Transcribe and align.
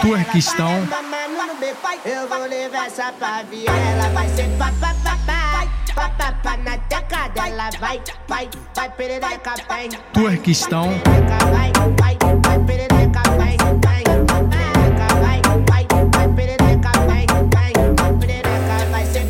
Turquistão. 0.00 0.70
Eu 2.04 2.28
vou 2.28 2.46
levar 2.46 2.86
essa 2.86 3.12
pra 3.12 3.42
viela. 3.42 3.76
Ela 3.76 4.08
vai 4.10 4.28
ser 4.28 4.48
papapá, 4.56 5.66
papapá 5.92 6.56
na 6.58 6.78
teca 6.78 7.28
dela. 7.30 7.68
Vai, 7.80 8.00
vai, 8.28 8.48
vai 8.76 8.90
perereca, 8.90 9.54
vem. 9.68 9.90
Turquistão. 10.12 10.84
Vai, 11.04 11.72
vai, 12.00 12.16
vai 12.44 12.58
perereca. 12.64 13.22
Vai, 13.36 13.56
vai, 13.56 14.02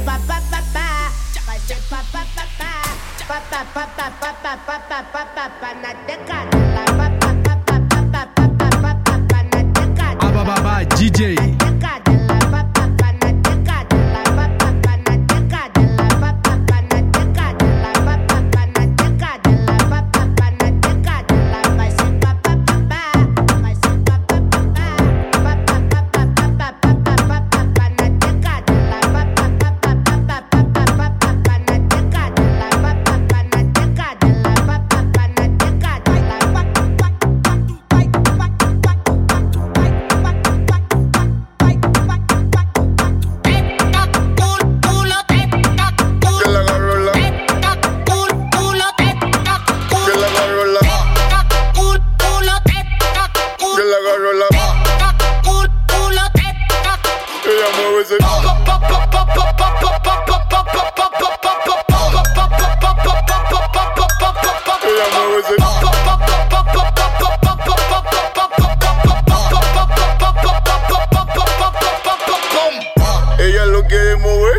papapá, 0.05 1.11
vai 1.47 1.61
ser 1.61 1.81
papapá. 1.89 2.25
Papapá, 3.27 3.87
papapá, 4.67 5.03
papapá 5.05 5.75
na 5.83 5.95
teca 6.07 6.45
dela. 6.45 6.85
Papapá, 6.85 7.09
papapá, 7.21 7.48
Abababá 10.49 10.83
DJ. 10.83 11.37
Ese. 57.79 58.17
Ella 73.39 73.67
lo 73.67 73.85
quiere 73.85 74.17
mover, 74.17 74.57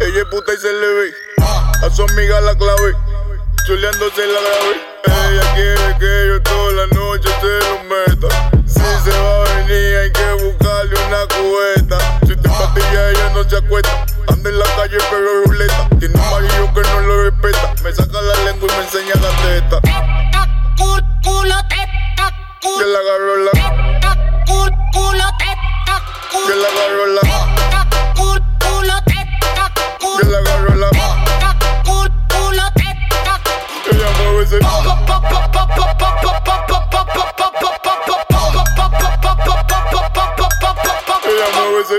ella 0.00 0.18
es 0.18 0.24
puta 0.30 0.52
y 0.52 0.56
se 0.56 0.72
le 0.72 0.86
ve. 0.86 1.14
A 1.82 1.90
su 1.90 2.02
amiga 2.02 2.40
la 2.40 2.54
clave, 2.56 2.94
chuleándose 3.66 4.26
la 4.26 4.40
grave. 4.40 4.90
Ella 5.04 5.54
quiere 5.54 5.98
que 5.98 6.26
yo 6.28 6.42
toda 6.42 6.72
la 6.72 6.86
noche 6.88 7.28
se 7.40 7.58
lo 7.68 7.84
meta. 7.84 8.28
Si 8.66 8.80
se 9.04 9.10
va 9.18 9.42
a 9.42 9.54
venir, 9.56 9.96
hay 9.96 10.12
que 10.12 10.32
buscarle 10.44 10.94
una 11.06 11.26
cubeta. 11.28 11.79
Ella 13.10 13.28
no 13.34 13.42
se 13.42 13.56
acuesta. 13.56 14.06
Anda 14.28 14.50
en 14.50 14.58
la 14.58 14.64
calle, 14.76 14.98
pero 15.10 15.42
ruleta. 15.44 15.88
Tiene 15.98 16.14
un 16.14 16.30
marido 16.30 16.72
que 16.74 16.80
no 16.82 17.00
lo 17.00 17.24
respeta. 17.24 17.74
Me 17.82 17.92
saca 17.92 18.20
la 18.22 18.34
lengua 18.44 18.68
y 18.70 18.72
me 18.76 18.82
enseña 18.84 19.14
la 19.16 19.30
teta. 19.42 19.80
Que 22.60 22.84
la 22.86 22.98
agarró 22.98 23.36
la, 23.38 23.50
que 23.50 23.58
la 26.54 26.68
agarró 26.68 27.06
la, 27.06 27.20
que 30.16 30.24
la 30.24 30.38
agarró 30.38 30.74
la. 30.76 30.88
Ella 33.90 34.08
mueve 34.22 34.42
ese. 34.44 34.58
Ella 41.26 41.48
mueve 41.56 41.80
ese. 41.82 41.96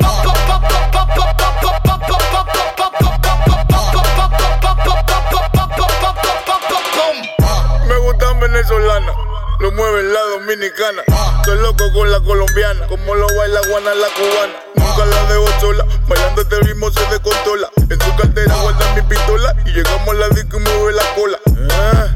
Mueve 9.72 10.04
la 10.04 10.20
dominicana. 10.22 11.04
Soy 11.46 11.58
loco 11.59 11.92
con 11.94 12.12
la 12.12 12.20
colombiana, 12.20 12.88
como 12.88 13.16
lo 13.16 13.28
baila 13.36 13.62
Juana 13.70 13.94
la 13.96 14.08
cubana. 14.09 14.54
Nunca 14.76 15.06
la 15.06 15.24
dejo 15.26 15.48
sola, 15.59 15.86
bailando 16.08 16.42
este 16.42 16.59
ritmo 16.59 16.92
se 16.92 17.06
descontrola. 17.08 17.70
En 17.90 18.02
su 18.02 18.16
cartera 18.16 18.56
guarda 18.62 18.94
mi 18.96 19.02
pistola 19.02 19.56
y 19.66 19.72
llegamos 19.72 20.09
a 20.09 20.14
la 20.14 20.30
disco 20.30 20.58
y 20.58 20.59
mueve 20.59 20.94
la 20.94 21.04
cola. 21.16 21.40
Ah, 21.72 22.08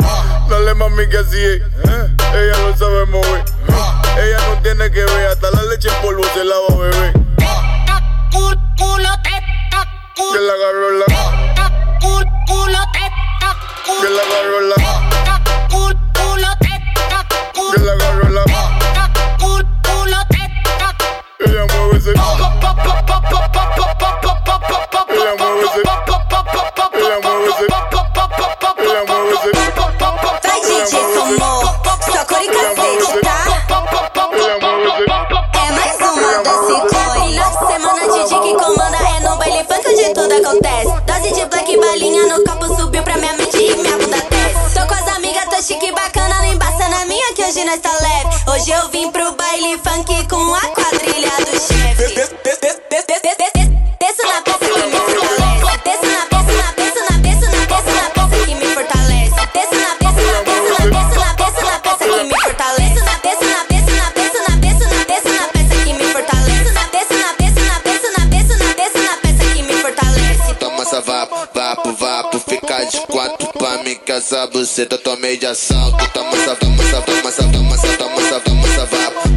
dale 0.50 0.74
mami 0.76 1.08
que 1.10 1.18
así 1.18 1.44
es, 1.44 1.62
ah, 1.88 2.08
ella 2.34 2.58
lo 2.60 2.78
sabe 2.78 3.06
mover. 3.06 3.44
Ella 4.18 4.38
no 4.50 4.62
tiene 4.62 4.92
que 4.92 5.04
ver, 5.04 5.28
hasta 5.28 5.52
la 5.52 5.64
leche 5.64 5.90
en 5.90 6.02
polvo 6.02 6.24
se 6.34 6.44
la 6.44 6.56
va 6.56 6.76
a 6.76 6.78
beber. 6.78 7.14
Que 10.16 10.40
la 10.42 10.54
agarró 10.54 10.92
la, 10.92 11.06
que 14.02 14.10
la 14.10 14.22
agarró 14.22 14.62
la, 14.62 14.76
tudo 40.36 40.48
acontece. 40.48 41.02
Dose 41.06 41.34
de 41.34 41.46
black 41.46 41.78
balinha 41.78 42.26
no 42.26 42.44
copo 42.44 42.76
subiu 42.76 43.04
pra 43.04 43.18
minha 43.18 43.34
mente 43.34 43.58
e 43.58 43.76
minha 43.76 43.98
bunda 43.98 44.18
desce. 44.18 44.74
Tô 44.74 44.88
com 44.88 44.94
as 44.94 45.16
amigas, 45.16 45.46
tô 45.46 45.62
chique 45.62 45.92
bacana, 45.92 46.40
lá 46.40 46.48
embaixo 46.48 46.90
na 46.90 47.06
minha 47.06 47.34
que 47.34 47.44
hoje 47.44 47.64
nós 47.64 47.80
tá 47.80 47.92
leve. 47.92 48.52
Hoje 48.52 48.72
eu 48.72 48.90
vim 48.90 49.12
pro 49.12 49.32
baile 49.34 49.80
funk 49.84 50.28
com 50.28 50.54
a 50.54 50.62
quadrilha 50.62 51.32
do 51.40 51.60
chefe. 51.60 51.75
Essa 74.26 74.48
buceta 74.48 74.98
tomei 74.98 75.38
de 75.38 75.46
assalto. 75.46 76.04
Toma 76.12 76.32
essa, 76.32 76.56
toma 76.56 76.84
essa, 76.84 77.02
toma 77.02 77.30
essa, 77.30 77.44
toma 77.44 77.76
essa, 77.76 77.98
toma 77.98 78.22
essa, 78.22 78.40
toma 78.40 78.68
essa 78.68 78.86
vapo. 78.86 79.30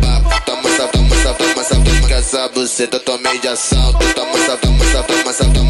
Toma 0.46 0.68
essa, 0.70 0.88
toma 0.88 1.14
essa, 1.14 1.34
toma 1.34 1.60
essa, 1.60 1.74
toma 1.74 2.14
essa 2.14 2.48
buceta 2.48 2.98
tomei 3.00 3.38
de 3.38 3.48
assalto. 3.48 3.98
Toma 4.14 4.38
essa, 4.38 4.56
toma 4.56 4.84
essa, 4.84 5.02
toma 5.02 5.30
essa, 5.30 5.44
toma 5.44 5.67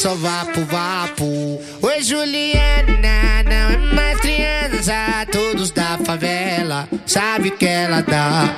só 0.00 0.14
vapo, 0.14 0.64
vapo. 0.64 1.60
Oi, 1.82 2.02
Juliana, 2.02 3.42
não 3.44 3.70
é 3.70 3.76
mais 3.94 4.18
criança. 4.20 4.94
Todos 5.30 5.70
da 5.70 5.98
favela 6.06 6.88
sabe 7.06 7.50
que 7.50 7.66
ela 7.66 8.00
dá. 8.00 8.48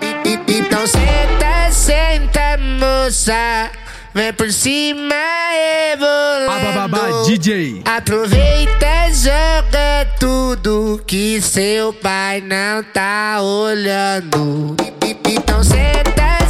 E- 0.00 0.28
e- 0.28 0.58
Então 0.58 0.86
senta, 0.86 1.72
senta, 1.72 2.56
moça. 2.78 3.70
Vem 4.14 4.32
por 4.32 4.52
cima, 4.52 5.14
rebolando. 5.90 7.24
DJ. 7.26 7.82
Aproveita 7.84 8.86
e 9.08 9.14
joga 9.14 10.06
tudo 10.20 11.02
que 11.04 11.40
seu 11.42 11.92
pai 11.94 12.40
não 12.42 12.84
tá 12.84 13.40
olhando. 13.40 14.76
E- 14.80 15.06
e- 15.08 15.34
Então 15.34 15.64
senta, 15.64 16.41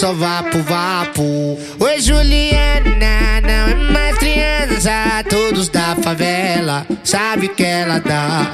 só 0.00 0.14
vapo, 0.14 0.58
vapo. 0.62 1.58
Oi, 1.78 2.00
Juliana, 2.00 3.42
não 3.42 3.68
é 3.68 3.74
mais 3.74 4.16
criança. 4.16 5.22
Todos 5.28 5.68
da 5.68 5.94
favela 5.96 6.86
sabe 7.04 7.48
que 7.48 7.62
ela 7.62 8.00
dá. 8.00 8.50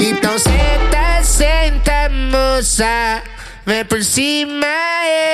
Então 0.00 0.38
senta, 0.38 1.22
senta, 1.22 2.08
moça. 2.08 3.22
Vem 3.66 3.84
por 3.84 4.02
cima, 4.02 4.66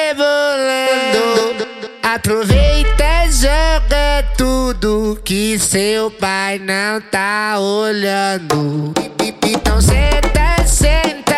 rebolando. 0.09 1.69
Aproveita 2.03 3.31
joga 3.31 4.25
tudo 4.37 5.21
que 5.25 5.57
seu 5.57 6.11
pai 6.11 6.59
não 6.59 7.01
tá 7.01 7.61
olhando. 7.61 8.93
Então 9.41 9.81
senta, 9.81 10.67
senta, 10.67 11.32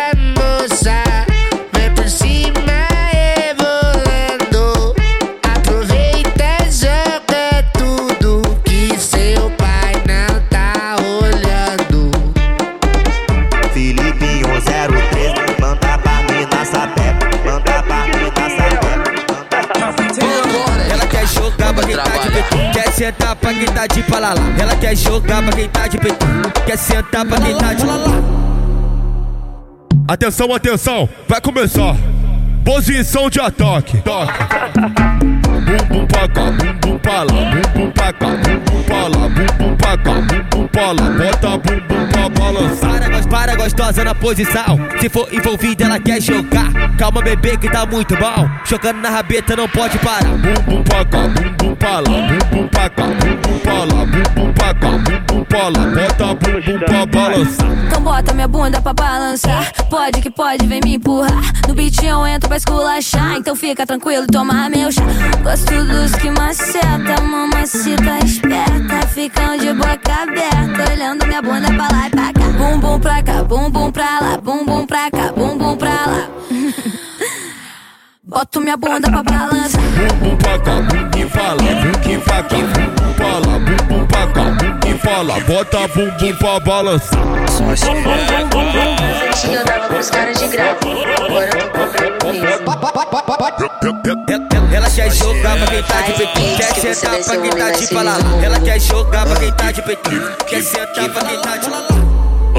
sentar 22.95 23.35
pra 23.35 23.53
quem 23.53 23.65
tá 23.65 23.85
de 23.87 24.01
palalá. 24.03 24.41
Ela 24.57 24.75
quer 24.77 24.95
jogar 24.95 25.43
pra 25.43 25.51
quem 25.51 25.67
tá 25.67 25.87
de 25.87 25.97
peito. 25.97 26.25
Quer 26.65 26.77
sentar 26.77 27.25
pra 27.25 27.41
quem 27.41 27.57
tá 27.57 27.73
de 27.73 27.85
lalá. 27.85 28.11
Atenção, 30.07 30.53
atenção, 30.53 31.09
vai 31.27 31.41
começar. 31.41 31.95
Posição 32.63 33.29
de 33.29 33.39
ataque. 33.41 33.97
Toque. 33.97 34.33
Bum 35.65 35.87
bum 35.89 36.07
pra 36.07 36.27
cá, 36.29 36.51
bum 36.51 36.73
bum 36.81 36.97
pra 36.99 37.23
lá, 37.23 37.25
bum 37.25 37.79
bum 37.79 37.91
pra 37.91 38.13
cá, 38.13 38.27
bum 38.27 38.59
bum 38.65 38.83
pra 38.83 39.07
lá, 39.07 39.29
bum 39.29 39.45
bum 39.57 39.64
pra 39.97 40.13
cá, 40.13 40.21
bum 40.21 40.43
bum 40.51 40.67
pra 40.67 40.91
lá. 40.91 41.09
Bota 41.09 41.49
bum 41.57 41.79
bum 41.87 42.07
pra 42.11 42.29
balançar. 42.29 42.89
Para, 42.89 43.27
para 43.29 43.55
gostosa 43.55 44.03
na 44.03 44.15
posição. 44.15 44.79
Se 44.99 45.09
for 45.09 45.27
envolvida, 45.31 45.85
ela 45.85 45.99
quer 45.99 46.21
jogar. 46.21 46.71
Calma, 46.97 47.21
bebê, 47.21 47.57
que 47.57 47.69
tá 47.69 47.85
muito 47.85 48.15
bom. 48.15 48.49
Jogando 48.65 49.01
na 49.01 49.09
rabeta, 49.09 49.55
não 49.55 49.67
pode 49.67 49.97
parar. 49.99 50.23
Bum 50.23 50.53
bum 50.65 50.83
pra 50.83 51.05
cá, 51.05 51.27
bum 51.27 51.55
bum 51.57 51.75
pra 51.75 51.99
lá, 51.99 52.01
bum 52.01 52.57
bum 52.57 52.67
pra 52.67 52.89
cá, 52.89 53.03
bum 53.03 53.35
bum 53.41 53.59
pra 53.59 53.73
lá, 53.73 54.05
bum 54.05 54.23
bum 54.35 54.53
pra 54.53 54.73
cá, 54.73 54.89
bum 54.89 55.19
bum 55.27 55.43
pra 55.45 55.63
lá. 55.63 55.85
Bota 55.95 56.25
bum 56.35 56.61
bum 56.61 56.79
pra 56.79 57.05
balançar. 57.05 57.67
Então 57.87 58.01
bota 58.01 58.33
minha 58.33 58.47
bunda 58.47 58.81
pra 58.81 58.93
balançar. 58.93 59.71
Pode 59.89 60.21
que 60.21 60.29
pode, 60.29 60.65
vem 60.65 60.79
me 60.83 60.95
empurrar. 60.95 61.51
No 61.67 61.73
beat 61.73 62.01
eu 62.03 62.25
entro 62.25 62.47
pra 62.47 62.57
esculachar. 62.57 63.35
Então 63.37 63.55
fica 63.55 63.85
tranquilo 63.85 64.23
e 64.23 64.27
toma 64.27 64.69
meu 64.69 64.91
chá. 64.91 65.01
Gosto 65.43 65.83
dos 65.85 66.13
que 66.15 66.29
maceta, 66.31 67.21
mamacita 67.21 68.25
esperta. 68.25 69.07
Ficam 69.13 69.57
de 69.57 69.73
boca 69.85 70.23
aberta, 70.23 70.91
olhando 70.91 71.27
minha 71.27 71.41
bunda 71.41 71.67
pra 71.67 71.87
lá 71.95 72.07
e 72.07 72.09
pra 72.09 72.33
cá. 72.33 72.45
Bum 72.57 72.79
bum 72.79 72.99
pra 72.99 73.23
cá, 73.23 73.43
bum 73.43 73.69
bum 73.69 73.91
pra 73.91 74.19
lá, 74.19 74.37
bum 74.37 74.65
bum 74.65 74.85
pra 74.85 75.11
cá, 75.11 75.31
bum 75.31 75.57
bum 75.57 75.77
pra 75.77 76.05
lá. 76.07 76.29
Boto 78.35 78.59
minha 78.59 78.75
bunda 78.75 79.09
pra 79.09 79.23
balançar. 79.23 79.81
Bum 79.81 80.07
bum 80.19 80.35
pra 80.35 80.59
cá, 80.59 80.81
bum 80.81 81.07
bum 81.07 81.29
pra 81.29 81.53
lá, 81.53 81.55
bum 81.55 81.93
bum 82.03 82.19
pra 82.19 82.43
cá, 82.43 82.57
bum 82.57 82.91
bum 82.91 83.13
pra 83.13 83.31
lá, 83.39 83.59
bum 83.59 83.77
bum 83.87 84.05
pra 84.07 84.27
cá, 84.27 84.43
bum 84.43 84.71
bum 84.81 84.97
pra 84.97 85.21
lá. 85.21 85.39
Bota 85.39 85.87
bum 85.95 86.11
bum 86.19 86.35
pra 86.35 86.59
balançar. 86.59 87.19
Eu 89.49 89.63
dava 89.63 89.87
pros 89.87 90.09
caras 90.09 90.37
de 90.37 90.47
graça. 90.49 90.75
Agora 91.23 91.45
eu 91.45 91.71
tô 91.71 91.79
comprando. 92.25 92.65
Ela 94.73 94.89
quer 94.89 95.11
jogar 95.13 95.57
pra 95.57 95.67
quem 95.67 95.83
tá 95.83 96.01
de 96.01 96.13
peito. 96.13 96.57
Quer 96.57 96.93
sentar 96.93 97.23
pra 97.23 97.37
quem 97.37 97.51
tá 97.51 97.71
de 97.71 97.87
palalá. 97.87 98.43
Ela 98.43 98.59
quer 98.59 98.81
jogar 98.81 99.25
pra 99.25 99.35
quem 99.37 99.53
tá 99.53 99.71
de 99.71 99.81
peito. 99.81 100.09
Quer 100.45 100.61
sentar 100.61 101.07
pra 101.07 101.23
quem 101.23 101.41
tá 101.41 101.55
de 101.55 101.69
lalá. 101.69 102.14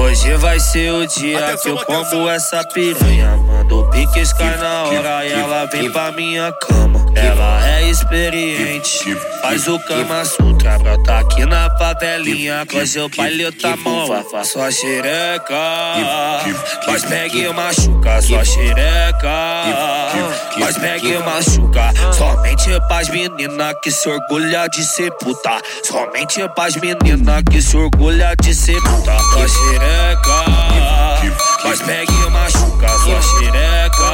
Hoje 0.07 0.37
vai 0.37 0.57
ser 0.57 0.89
o 0.93 1.05
dia 1.05 1.57
que 1.61 1.67
eu 1.67 1.77
como 1.83 2.29
essa 2.29 2.63
piranha. 2.73 3.35
Mando 3.45 3.89
piques 3.89 4.31
cai 4.31 4.55
na 4.55 4.83
hora 4.83 5.25
e 5.25 5.33
ela 5.33 5.65
vem 5.65 5.91
pra 5.91 6.13
minha 6.13 6.49
cama. 6.53 7.05
Ela 7.13 7.67
é 7.67 7.89
experiente, 7.89 9.17
faz 9.41 9.67
o 9.67 9.77
Kama 9.79 10.23
Sutra. 10.23 10.79
Brota 10.79 11.17
aqui 11.17 11.45
na 11.45 11.69
favelinha, 11.77 12.63
o 12.63 13.17
baile 13.17 13.51
tá 13.51 13.75
mão. 13.75 14.07
Sua 14.45 14.71
xereca, 14.71 15.55
mas 16.87 17.03
pega 17.03 17.35
e 17.35 17.51
machuca. 17.51 18.21
Sua 18.21 18.45
xereca, 18.45 19.33
mas 20.57 20.77
pega 20.77 21.05
e 21.07 21.17
machuca. 21.17 21.91
Somente 22.13 22.69
pras 22.87 23.09
menina 23.09 23.73
que 23.83 23.91
se 23.91 24.07
orgulha 24.07 24.67
de 24.67 24.83
ser 24.85 25.11
puta. 25.17 25.59
Somente 25.83 26.47
pras 26.55 26.75
menina 26.77 27.43
que 27.43 27.61
se 27.61 27.75
orgulha 27.75 28.35
de 28.41 28.53
ser 28.53 28.79
puta. 28.81 29.17
Xereca, 29.47 29.96
mas 31.63 31.81
pega 31.81 32.11
e 32.11 32.29
machuca. 32.29 32.87
Sua 32.99 33.21
xereca, 33.21 34.13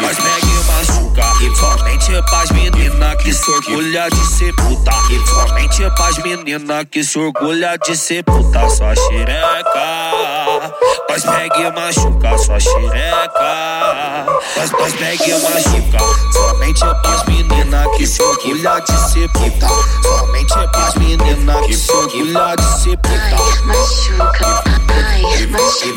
mas 0.00 0.16
pega 0.16 0.46
e 0.46 0.64
machuca. 0.64 1.22
Somente 1.56 2.22
pras 2.30 2.50
menina 2.50 3.16
que 3.16 3.32
se 3.32 3.50
orgulha 3.50 4.08
de 4.08 4.26
ser 4.26 4.54
puta. 4.54 4.92
Somente 5.26 5.90
pras 5.96 6.18
menina 6.18 6.84
que 6.84 7.04
se 7.04 7.18
orgulha 7.18 7.76
de 7.78 7.96
ser 7.96 8.24
puta. 8.24 8.68
Sua 8.70 8.94
xereca, 8.94 10.74
mas 11.08 11.24
pega 11.24 11.58
e 11.58 11.72
machuca. 11.72 12.38
Sua 12.38 12.60
xereca, 12.60 14.26
mas 14.56 14.92
pega 14.94 15.24
e 15.24 15.42
machuca. 15.42 15.98
Somente 16.32 16.84
pras 17.02 17.24
menina 17.26 17.84
que 17.96 18.06
se 18.06 18.22
orgulha 18.22 18.80
de 18.80 19.10
ser 19.10 19.28
puta. 19.32 19.68
Somente 20.02 20.68
pras 20.72 20.94
menina 20.94 21.60
que 21.66 21.74
se 21.76 21.92
orgulha 21.92 22.56
de 22.56 22.82
ser 22.82 22.98
puta. 22.98 23.42
Machuca, 23.64 24.62
ai, 24.88 25.22
machuca, 25.46 25.96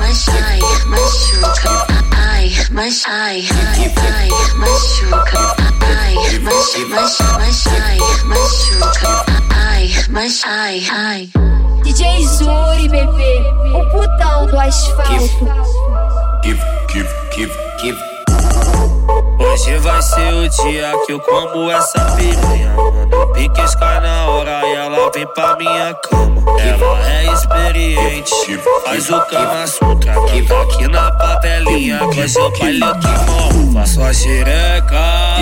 machuca, 0.00 0.46
ai, 0.46 0.60
machuca, 0.86 1.70
ai, 1.70 1.85
mas 2.70 3.04
ai, 3.06 3.46
ai, 3.50 3.94
ai, 3.96 4.28
machuca, 4.54 5.56
ai, 5.80 6.14
machuca, 6.40 7.00
machuca, 7.38 7.84
ai, 7.84 7.98
machuca, 8.24 9.24
ai, 9.54 9.94
mas 10.10 10.42
ai, 10.46 10.86
ai. 10.90 11.30
DJ 11.82 12.26
Zuri, 12.26 12.88
bebê, 12.88 13.42
o 13.72 13.90
putão 13.90 14.46
do 14.46 14.58
asfalto. 14.58 15.46
Give, 16.42 16.60
give, 16.92 17.08
give, 17.34 17.52
give. 17.80 18.15
Hoje 19.38 19.78
vai 19.78 20.02
ser 20.02 20.34
o 20.34 20.48
dia 20.48 20.92
que 21.06 21.12
eu 21.12 21.20
como 21.20 21.70
essa 21.70 22.00
piranha. 22.16 22.74
Mando 22.76 23.26
piques 23.32 23.74
cai 23.76 24.00
na 24.00 24.26
hora 24.26 24.66
e 24.66 24.74
ela 24.74 25.10
vem 25.12 25.26
pra 25.28 25.56
minha 25.56 25.94
cama. 25.94 26.42
ela 26.60 27.10
é 27.10 27.32
experiente. 27.32 28.60
Faz 28.84 29.10
o 29.10 29.20
Kama 29.26 29.66
Sutra, 29.66 30.14
tá 30.14 30.62
aqui 30.62 30.88
na 30.88 31.10
papelinha. 31.12 31.98
Com 31.98 32.28
seu 32.28 32.50
baile 32.58 32.80
que 32.80 33.72
morra, 33.72 33.86
sua 33.86 34.12
xereca. 34.12 35.36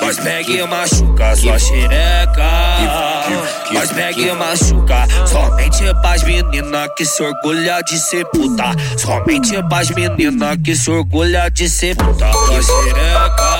Mas 0.00 0.18
pega 0.20 0.50
e 0.52 0.66
machuca, 0.66 1.36
sua 1.36 1.58
xereca. 1.58 2.44
Mas 3.72 3.92
pega 3.92 4.20
e 4.20 4.32
machuca. 4.32 5.06
Somente 5.26 5.84
pras 6.00 6.22
menina 6.22 6.88
que 6.96 7.04
se 7.04 7.22
orgulha 7.22 7.82
de 7.82 7.98
ser 7.98 8.24
puta. 8.26 8.74
Somente 8.96 9.60
pras 9.68 9.90
menina 9.90 10.56
que 10.56 10.76
se 10.76 10.90
orgulha 10.90 11.50
de 11.50 11.68
ser 11.68 11.96
puta. 11.96 12.30
Xereca. 12.68 13.58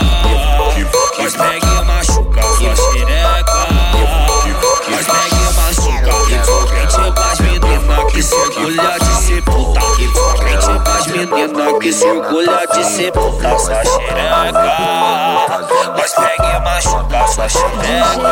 Mas 1.19 1.35
pega 1.35 1.67
e 1.67 1.85
machuca, 1.85 2.43
sua 2.43 2.77
xereca. 2.77 3.67
Mas 4.91 5.07
pega 5.07 5.37
e 5.37 5.55
machuca. 5.55 6.12
Somente 6.45 7.12
pras 7.15 7.41
menina 7.41 8.05
que 8.11 8.23
se 8.23 8.35
orgulha 8.35 8.99
de 8.99 9.12
ser 9.23 9.43
puta. 9.43 9.81
Somente 10.15 10.85
pras 10.85 11.07
menina 11.07 11.79
que 11.81 11.93
se 11.93 12.07
orgulha 12.07 12.67
de 12.73 12.85
ser 12.85 13.12
puta. 13.12 13.59
Sua 13.59 13.85
xereca. 13.85 14.77
Mas 15.97 16.12
pega 16.15 16.57
e 16.57 16.61
machuca, 16.61 17.27
sua 17.29 17.49
xereca. 17.49 18.29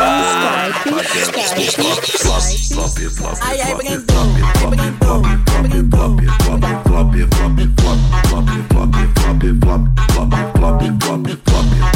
Ai, 3.41 3.61
ai, 3.61 3.75
Brandon, 3.75 4.27
ai, 4.35 4.87
Brandon. 9.37 10.07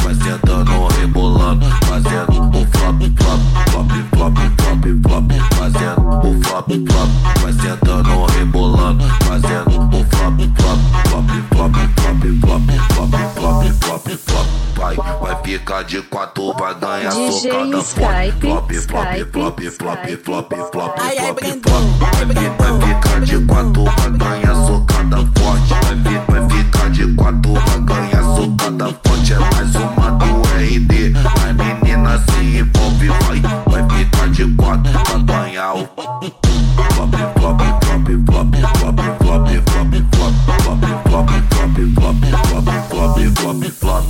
Vai 0.04 0.16
sentando, 0.16 0.88
rebolando, 1.00 1.66
fazendo 1.86 2.42
o 2.42 2.66
flop, 2.68 3.02
flop, 3.18 3.42
flop, 3.70 3.92
flop, 4.12 4.38
flop, 4.58 4.86
flop, 5.04 5.32
fazendo 5.56 6.02
o 6.20 6.44
flop, 6.44 6.70
flop. 6.88 7.10
Vai 7.42 7.54
sentando, 7.54 8.26
rebolando, 8.26 9.04
fazendo 9.26 9.70
o 9.70 10.06
flop, 10.06 10.40
flop, 10.56 10.80
flop, 11.08 11.30
flop, 11.50 11.76
flop, 12.00 12.22
flop, 12.42 12.64
flop, 12.94 13.14
flop, 13.36 13.64
flop, 13.82 14.08
flop. 14.10 14.48
Vai, 14.76 14.96
vai 14.96 15.44
ficar 15.44 15.84
de 15.84 16.02
quatro, 16.04 16.54
vai 16.54 16.76
ganhar 16.76 17.12
DJ 17.12 17.32
socada. 17.32 17.82
Flop, 17.82 18.32
flop, 18.40 18.72
flop, 18.72 19.22
flop, 19.32 19.32
flop, 19.32 19.60
flop, 19.70 20.08
flop, 20.24 20.54
flop, 20.54 20.74
flop. 20.74 20.98
vai 22.58 22.82
ficar 22.88 23.22
de 23.22 23.40
quatro, 23.46 23.84
vai 23.84 24.12
ganhar 24.12 24.51
de 27.02 27.16
quatro, 27.16 27.54
vai 27.54 27.80
ganhar 27.82 28.24
socada 28.36 28.86
forte. 29.04 29.34
É 29.34 29.40
mais 29.40 29.76
uma 29.76 30.12
do 30.12 30.42
RD. 30.42 31.14
A 31.42 31.54
menina 31.54 32.18
se 32.20 32.60
envolve, 32.60 33.08
vai, 33.08 33.42
vai 33.66 33.98
ficar 33.98 34.30
de 34.30 34.46
quatro, 34.56 34.92
vai 34.92 35.24
ganhar 35.24 35.74
o 35.74 35.90
flop, 35.96 36.24
flop, 36.94 37.16
flop, 37.40 37.62
flop, 37.84 38.10
flop, 38.26 38.56
flop, 38.66 38.98
flop, 39.18 39.42
flop, 39.68 39.92
flop, 40.12 40.42
flop, 40.64 40.82
flop, 41.10 42.20
flop, 42.40 42.70
flop, 42.90 43.18
flop, 43.36 43.64
flop. 43.72 44.06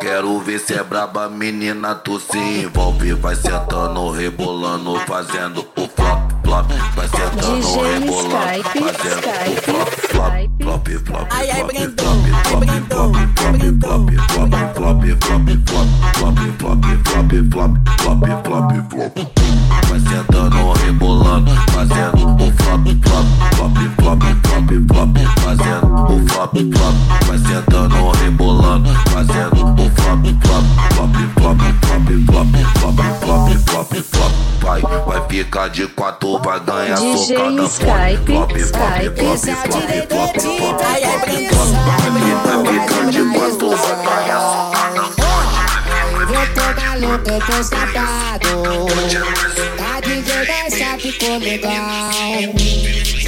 Quero 0.00 0.40
ver 0.40 0.58
se 0.58 0.74
é 0.74 0.82
braba, 0.82 1.28
menina, 1.28 1.94
tu 1.94 2.18
se 2.18 2.38
envolve. 2.38 3.12
Vai 3.14 3.36
sentando, 3.36 4.10
rebolando, 4.10 4.98
fazendo 5.00 5.66
o 5.76 5.88
flop, 5.88 6.29
flop, 6.50 6.66
vai 6.96 7.06
Skype, 7.06 7.62
Skype, 8.10 8.74
rebolão, 8.74 9.56
flop, 9.62 9.88
flop 10.10 10.59
flop, 10.70 10.88
flop, 11.04 11.26
Ai, 11.30 11.50
ai, 11.50 11.60
flop, 11.60 11.72
flop, 11.96 12.62
ai, 12.68 12.80
flop, 12.86 13.02
flop, 13.02 13.02
ai, 13.02 13.16
flop, 13.16 13.30
Brandon. 13.34 14.06
flop, 14.28 14.50
flop, 14.74 15.00
flop, 15.00 15.18
flop, 15.18 15.88
flop, 16.10 16.58
flop, 16.58 16.84
flop, 17.50 17.74
flop, 17.98 18.20
flop, 18.20 18.44
flop, 18.44 18.68
flop. 18.90 19.14
Vai 19.88 20.00
sentando, 20.00 20.72
rebolando, 20.84 21.50
fazendo 21.72 22.26
o 22.26 22.52
flop, 22.52 22.86
flop, 23.02 23.26
flop, 23.54 23.74
flop, 23.96 24.22
flop, 24.42 24.70
flop, 24.88 25.18
fazendo 25.42 25.86
o 26.04 26.28
flop, 26.28 26.54
flop. 26.54 26.94
Vai 27.26 27.38
sentando, 27.38 28.10
rebolando, 28.12 28.90
fazendo 29.10 29.56
o 29.56 29.90
flop, 29.90 30.24
flop, 30.42 30.64
flop, 30.94 31.14
flop, 31.34 31.58
flop, 31.80 32.10
flop, 32.26 32.48
flop, 32.78 32.98
flop, 33.20 33.50
flop, 33.66 33.94
flop. 33.94 34.50
Vai, 34.60 34.82
vai 34.82 35.28
ficar 35.28 35.68
de 35.70 35.86
quatro, 35.88 36.38
vai 36.38 36.60
ganhar 36.60 36.96
DJ 36.96 37.16
socada 37.26 37.66
Skype, 37.66 38.26
Flop, 38.26 38.50
flop, 38.50 38.58
Skype. 38.58 39.16
flop, 39.16 39.38
flop, 39.38 39.58
flop, 39.58 40.40
flop, 40.40 40.59
Ai, 40.62 41.04
ai, 41.04 41.18
brincou. 41.18 41.66
Tá 42.86 43.10
de 43.10 43.22
gostosa, 43.22 43.96
Vou 46.26 46.46
toda 46.54 46.94
louca 46.96 47.38
com 47.46 47.62
sapato. 47.62 48.52
Tá 49.78 50.00
de 50.00 50.20
dança, 50.20 50.98
ficou 50.98 51.38
legal. 51.38 52.10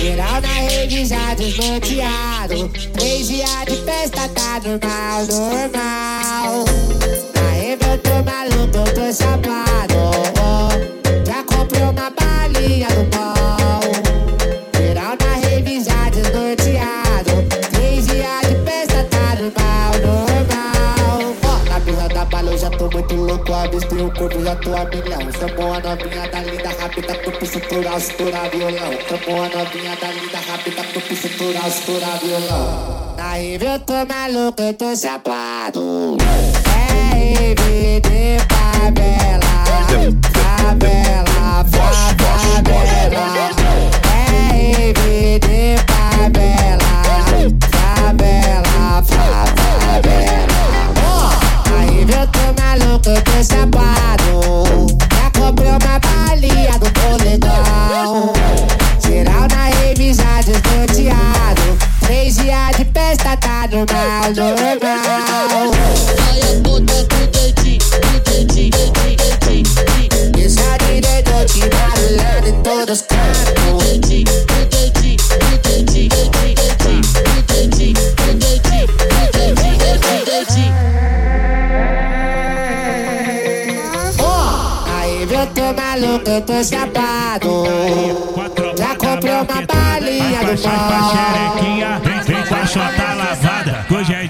Geral 0.03 0.41
na 0.41 0.49
rede 0.49 1.05
já 1.07 1.35
desnorteado. 1.35 2.69
Três 2.93 3.29
de 3.29 3.43
festa, 3.85 4.29
tá 4.29 4.61
normal, 4.65 5.27
normal. 5.27 6.65
Aí 7.51 7.73
eu 7.73 7.99
tô 7.99 8.15
maluco, 8.23 8.77
eu 8.77 8.95
tô 8.95 9.13
chapado. 9.13 9.95
Já 11.27 11.43
comprei 11.45 11.83
uma 11.83 12.11
balinha 12.11 12.89
do 12.89 13.05
pau. 13.11 13.42
Muito 22.93 23.15
louco. 23.15 23.53
Avistei 23.53 24.01
o 24.01 24.11
corpo, 24.13 24.43
já 24.43 24.55
tô 24.57 24.75
a 24.75 24.85
milhão. 24.85 25.33
Chamou 25.33 25.75
a 25.75 25.81
novinha 25.81 26.29
da 26.29 26.41
linda, 26.41 26.69
rápida 26.69 27.15
piso 27.15 27.61
tural, 27.61 27.99
estourar 27.99 28.51
violão. 28.51 28.93
Chamou 29.09 29.43
a 29.43 29.49
novinha 29.49 29.97
da 29.97 30.11
linda, 30.11 30.39
rápida 30.39 30.83
piso 31.09 31.29
tural, 31.31 31.69
estourar 31.69 32.19
violão. 32.19 33.15
Na 33.17 33.33
rave 33.33 33.65
eu 33.65 33.79
tô 33.81 33.95
maluco, 34.07 34.63
eu 34.63 34.75
tô 34.75 34.95
chapado. 34.97 36.17
É 36.21 37.55
rave 37.55 38.01
de 38.01 38.39
favela. 38.53 39.53
Favela, 40.33 41.65
favela. 41.71 42.33
É 43.07 43.12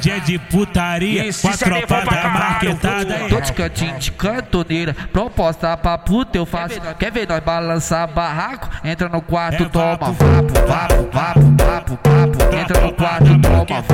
dia 0.03 0.21
de 0.21 0.37
putaria, 0.37 1.31
com 1.41 1.49
a 1.49 1.57
tropa 1.57 2.05
da 2.05 2.29
marquetada. 2.29 3.29
Tô 3.29 3.41
de 3.41 3.53
cantinho 3.53 3.99
de 3.99 4.11
cantoneira, 4.11 4.97
proposta 5.13 5.77
pra 5.77 5.97
puta 5.97 6.37
eu 6.37 6.45
faço. 6.45 6.81
Quer 6.99 7.13
ver 7.13 7.29
nós 7.29 7.41
balançar 7.41 8.09
barraco? 8.09 8.69
Entra 8.85 9.09
no 9.09 9.23
quarto, 9.23 9.69
toma 9.71 9.97
vapo, 9.97 10.13
vapo, 10.13 11.09
vapo, 11.13 11.53
vapo, 11.57 11.99
vapo. 12.03 12.57
Entra 12.57 12.81
no 12.81 12.93
quarto, 12.93 13.41
toma 13.41 13.65
vapo, 13.65 13.85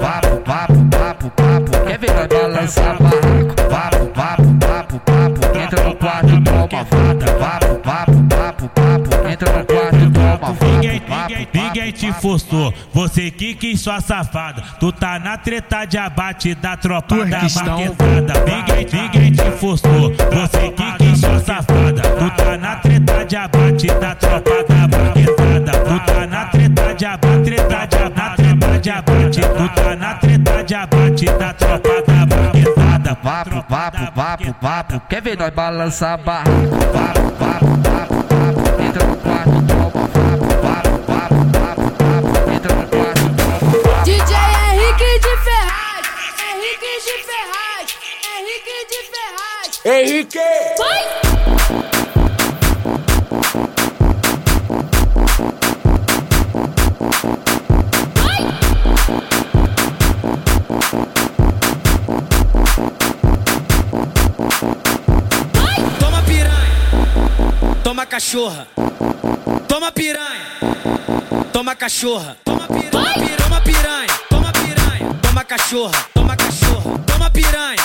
vapo, 0.00 0.44
vapo, 0.46 0.86
vapo, 0.90 1.32
vapo. 1.36 1.86
Quer 1.86 1.98
ver 1.98 2.12
nós 2.14 2.26
balançar 2.28 2.95
forçou, 12.26 12.74
você 12.92 13.30
que 13.30 13.54
que 13.54 13.76
sua 13.76 14.00
safada. 14.00 14.60
Tu 14.80 14.90
tá 14.90 15.16
na 15.20 15.38
treta 15.38 15.84
de 15.84 15.96
abate 15.96 16.56
da 16.56 16.76
tropa 16.76 17.14
Turquistão. 17.14 17.64
da 17.64 17.72
marquetada. 17.72 18.44
Ninguém, 18.44 18.86
ninguém 18.92 19.32
te 19.32 19.50
forçou, 19.58 20.10
você 20.10 20.70
que 20.70 20.92
que 20.98 21.16
sua 21.16 21.38
safada. 21.38 22.02
Tu 22.02 22.30
tá 22.30 22.58
na 22.58 22.76
treta 22.76 23.24
de 23.24 23.36
abate 23.36 23.86
da 23.86 24.14
tropa 24.16 24.64
da 24.68 24.88
marquetada. 24.88 25.72
Tu 25.78 26.00
tá 26.00 26.26
na 26.26 26.44
treta 26.46 26.94
de 26.94 27.04
abate, 27.06 27.42
treta 27.44 27.86
de 27.86 27.96
abate, 27.96 28.36
treta 28.36 28.78
de 28.80 28.90
abate. 28.90 29.40
Tu 29.40 29.68
tá 29.68 29.96
na 29.96 30.14
treta 30.14 30.64
de 30.64 30.74
abate 30.74 31.24
da 31.26 31.54
tropa 31.54 32.02
da 32.06 32.26
marquetada. 32.26 33.18
Vapo, 33.22 33.64
vapo, 33.68 34.12
vapo, 34.16 34.54
vapo. 34.60 35.00
Quer 35.08 35.22
ver 35.22 35.38
nós 35.38 35.54
balançar 35.54 36.14
a 36.14 36.16
barra? 36.16 36.44
Vapo, 36.92 37.20
vapo, 37.38 37.78
papo. 37.84 38.82
Entra 38.82 39.06
no 39.06 39.16
quarto, 39.16 39.62
toma, 39.62 39.90
vapo, 39.90 41.12
vapo. 41.12 41.55
Henrique 48.56 48.86
de 48.88 49.00
Ferraz. 49.12 49.80
Henrique! 49.84 50.38
Vai! 50.78 51.26
toma 67.82 68.06
cachorra, 68.06 68.66
toma 69.68 69.92
piranha, 69.92 70.40
toma 71.52 71.74
cachorra, 71.74 72.36
toma 72.44 72.66
piranha, 72.66 73.36
toma 73.36 73.60
piranha, 73.60 74.18
toma 74.30 74.52
piranha, 74.52 75.14
toma 75.22 75.44
cachorra, 75.44 76.06
toma 76.14 76.36
cachorra, 76.36 76.98
toma 77.06 77.30
piranha. 77.30 77.75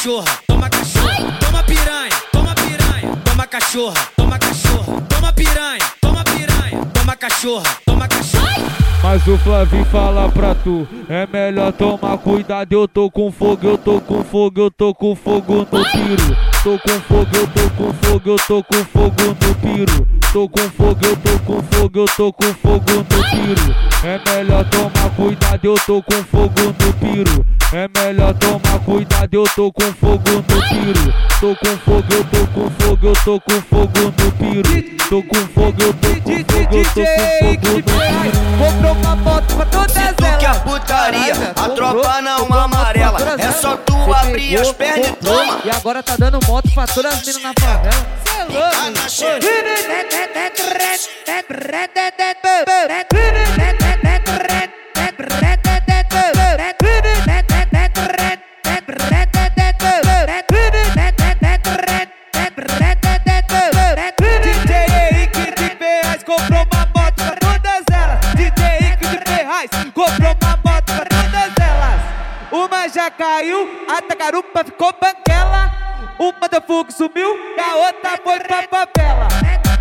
Cachorra, 0.00 0.38
toma 0.46 0.70
cachorra. 0.70 1.38
Toma 1.40 1.62
piranha, 1.62 2.10
toma 2.32 2.54
piranha. 2.54 3.16
Toma 3.22 3.46
cachorra, 3.46 4.08
toma 4.16 4.38
cachorra. 4.38 5.02
Toma 5.10 5.32
piranha, 5.34 5.78
toma 6.00 6.24
piranha. 6.24 6.86
Toma 6.94 7.16
cachorra, 7.16 7.76
toma 7.84 8.08
cachorra. 8.08 8.54
Mas 9.02 9.28
o 9.28 9.36
Flavinho 9.36 9.84
fala 9.84 10.30
pra 10.30 10.54
tu, 10.54 10.88
é 11.06 11.26
melhor 11.26 11.70
tomar 11.72 12.16
cuidado. 12.16 12.72
Eu 12.72 12.88
tô 12.88 13.10
com 13.10 13.30
fogo, 13.30 13.68
eu 13.68 13.76
tô 13.76 14.00
com 14.00 14.24
fogo, 14.24 14.60
eu 14.62 14.70
tô 14.70 14.94
com 14.94 15.14
fogo 15.14 15.54
no 15.54 15.66
piru. 15.66 16.36
Tô 16.62 16.78
com 16.78 17.00
fogo, 17.00 17.36
eu 17.36 17.46
tô 17.46 17.70
com 17.76 17.92
fogo, 17.92 18.30
eu 18.30 18.36
tô 18.38 18.64
com 18.64 18.84
fogo 18.86 19.36
no 19.38 19.54
piru. 19.56 20.19
Tô 20.32 20.48
com 20.48 20.60
fogo, 20.70 21.00
eu 21.02 21.16
tô 21.16 21.38
com 21.40 21.60
fogo, 21.60 21.98
eu 21.98 22.04
tô 22.16 22.32
com 22.32 22.54
fogo 22.54 22.84
no 22.88 23.04
piru. 23.04 23.74
É 24.04 24.20
melhor 24.30 24.64
tomar 24.66 25.10
cuidado, 25.16 25.64
eu 25.64 25.74
tô 25.84 26.00
com 26.00 26.22
fogo 26.22 26.54
no 26.60 26.92
piru. 26.94 27.44
É 27.72 27.88
melhor 27.98 28.32
tomar 28.34 28.78
cuidado, 28.84 29.34
eu 29.34 29.42
tô 29.56 29.72
com 29.72 29.92
fogo 29.94 30.30
no 30.30 30.42
piru. 30.42 31.12
Tô 31.40 31.56
com 31.56 31.76
fogo, 31.78 32.06
eu 32.12 32.24
tô 32.24 32.46
com 32.46 32.70
fogo, 32.70 33.06
eu 33.08 33.12
tô 33.24 33.40
com 33.40 33.60
fogo 33.62 34.00
no 34.04 34.32
piru. 34.32 34.96
Tô 35.08 35.20
com 35.20 35.46
fogo, 35.48 35.82
eu 35.82 35.94
tô 35.94 36.08
com 36.08 36.38
fogo, 36.38 36.76
eu 36.76 36.84
tô 36.84 37.00
com 37.00 37.26
fogo 37.40 37.68
no 37.74 37.82
piru. 37.82 38.32
Comprou 38.56 38.92
uma 38.92 39.16
moto 39.16 39.56
pra 39.56 39.66
putaria, 40.80 41.34
a 41.56 41.68
tropa 41.70 42.22
não 42.22 42.52
amarela. 42.52 43.18
É 43.38 43.52
só 43.52 43.76
tu 43.76 43.94
abrir 44.12 44.58
as 44.60 44.72
pernas 44.72 45.08
e 45.08 45.12
toma. 45.12 45.60
E 45.64 45.70
agora 45.70 46.02
tá 46.02 46.16
dando 46.16 46.38
moto 46.46 46.70
pra 46.72 46.86
todas 46.86 47.12
as 47.14 47.20
minas 47.26 47.42
na 47.42 47.52
favela. 47.58 48.06
Cê 48.24 48.36
é 48.36 48.44
louco. 48.44 48.76
Caiu, 73.20 73.68
a 73.86 74.00
tacarupa 74.00 74.64
ficou 74.64 74.94
banguela. 74.98 75.70
Uma 76.18 76.48
deu 76.48 76.62
fogo 76.62 76.90
sumiu 76.90 77.36
e 77.54 77.60
a 77.60 77.76
outra 77.76 78.18
foi 78.24 78.40
pra 78.40 78.62
favela. 78.62 79.28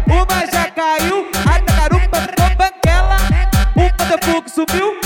Uma 0.08 0.46
já 0.46 0.70
caiu, 0.72 1.26
a 1.50 1.60
tacarupa 1.62 2.18
ficou 2.18 2.50
banguela. 2.58 3.18
Uma 3.78 4.06
deu 4.10 4.20
fogo 4.22 4.50
sumiu 4.50 4.99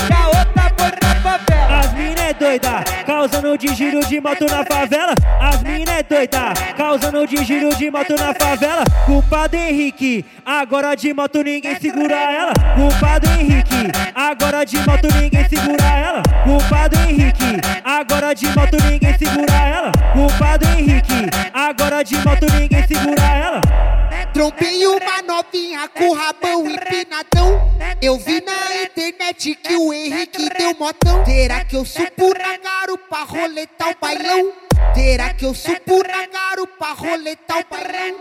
causando 3.44 3.58
de 3.58 3.74
giro 3.74 4.00
de 4.06 4.20
moto 4.20 4.46
na 4.46 4.64
favela. 4.64 5.14
As 5.38 5.62
mina 5.62 5.92
é 5.92 6.02
doida, 6.02 6.54
causando 6.76 7.26
de 7.26 7.44
giro 7.44 7.68
de 7.76 7.90
moto 7.90 8.14
na 8.16 8.32
favela. 8.32 8.84
Culpado 9.04 9.54
Henrique, 9.54 10.24
agora 10.46 10.94
de 10.94 11.12
moto 11.12 11.42
ninguém 11.42 11.78
segura 11.78 12.14
ela. 12.14 12.52
Culpado 12.74 13.28
Henrique, 13.28 13.90
agora 14.14 14.64
de 14.64 14.78
moto 14.78 15.08
ninguém 15.20 15.46
segura 15.46 15.84
ela. 15.84 16.22
Culpado 16.42 16.96
Henrique, 16.96 17.60
agora 17.84 18.34
de 18.34 18.46
moto 18.46 18.76
ninguém 18.90 19.18
segura 19.18 19.54
ela. 19.54 19.92
Culpado 20.14 20.66
Henrique, 20.66 21.28
agora 21.52 22.02
de 22.02 22.16
moto 22.16 22.46
ninguém 22.58 22.86
segura 22.86 23.22
ela. 23.22 23.60
Trombei 24.44 24.86
uma 24.86 25.22
novinha 25.22 25.88
com 25.88 26.12
rabão 26.12 26.66
empinadão. 26.66 27.66
Eu 28.02 28.18
vi 28.18 28.42
na 28.42 28.82
internet 28.84 29.54
que 29.54 29.74
o 29.74 29.90
Henrique 29.90 30.50
deu 30.50 30.76
motão. 30.78 31.24
Será 31.24 31.64
que 31.64 31.74
eu 31.74 31.82
supo 31.82 32.34
na 32.34 32.58
garupa 32.58 33.24
roletar 33.24 33.88
o 33.88 33.96
bailão? 33.98 34.52
Será 34.94 35.32
que 35.32 35.46
eu 35.46 35.54
supo 35.54 36.02
na 36.06 36.26
garupa 36.26 36.92
roletar 36.92 37.60
o 37.60 37.64
bailão? 37.70 38.20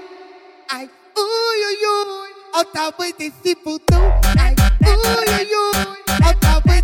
Ai, 0.71 0.89
ui, 1.17 1.65
ui, 1.65 1.85
ui, 1.85 2.29
olha 2.53 2.61
o 2.61 2.65
tamanho 2.67 3.13
desse 3.17 3.55
botão. 3.55 4.01
Ai, 4.39 4.55
ui, 4.81 4.95
ui, 4.95 5.43
ui, 5.43 5.97
olha 6.07 6.29
o 6.29 6.39
tamanho 6.39 6.82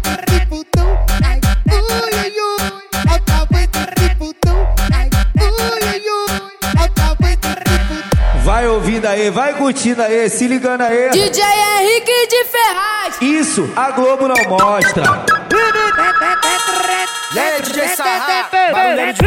Vai 8.49 8.67
ouvindo 8.67 9.05
aí, 9.05 9.29
vai 9.29 9.53
curtindo 9.53 10.01
aí, 10.01 10.27
se 10.27 10.47
ligando 10.47 10.81
aí. 10.81 11.11
DJ 11.11 11.43
Henrique 11.43 12.27
de 12.29 12.45
Ferraz. 12.45 13.21
Isso, 13.21 13.71
a 13.75 13.91
Globo 13.91 14.27
não 14.27 14.43
mostra. 14.49 15.03
E 17.31 17.39
aí, 17.39 17.61
DJ 17.61 17.89
Sarra, 17.89 18.49
de 18.49 18.73
verdade. 18.73 19.19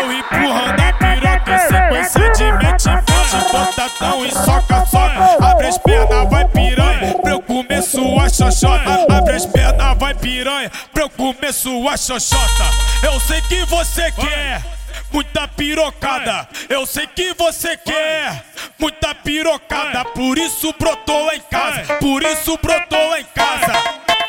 Eu 0.00 0.10
empurrando 0.10 0.80
a 0.80 0.92
piroca 0.94 1.54
em 1.54 1.58
sequência 1.68 2.32
de 2.32 2.52
mete 2.54 2.84
forte, 2.84 3.52
botadão 3.52 4.24
e 4.24 4.32
soca, 4.32 4.86
soca. 4.86 5.46
Abre 5.46 5.66
as 5.66 5.76
pernas, 5.76 6.30
vai 6.30 6.48
piranha, 6.48 7.14
pra 7.20 7.30
eu 7.32 7.42
comer 7.42 7.82
sua 7.82 8.26
xoxota. 8.30 9.06
Abre 9.14 9.36
as 9.36 9.44
pernas, 9.44 9.98
vai 9.98 10.14
piranha, 10.14 10.72
pra 10.94 11.02
eu 11.02 11.10
comer 11.10 11.52
sua 11.52 11.94
xoxota. 11.98 12.64
Eu 13.02 13.20
sei 13.20 13.42
que 13.42 13.66
você 13.66 14.10
quer. 14.12 14.76
Muita 15.16 15.48
pirocada, 15.48 16.46
eu 16.68 16.84
sei 16.84 17.06
que 17.06 17.32
você 17.32 17.74
quer 17.74 18.44
muita 18.78 19.14
pirocada, 19.14 20.04
por 20.04 20.36
isso 20.36 20.74
brotou 20.78 21.32
em 21.32 21.40
casa, 21.40 21.94
por 21.94 22.22
isso 22.22 22.58
brotou 22.62 23.16
em 23.16 23.24
casa, 23.34 23.72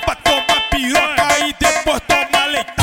pra 0.05 0.15
tomar 0.15 0.61
piroca 0.69 1.39
e 1.45 1.53
depois 1.59 2.01
tomar 2.07 2.45
leitada. 2.45 2.76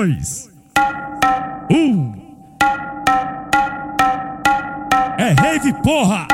Dois, 0.00 0.50
um. 1.70 2.14
É 5.18 5.34
rave, 5.38 5.74
porra! 5.82 6.29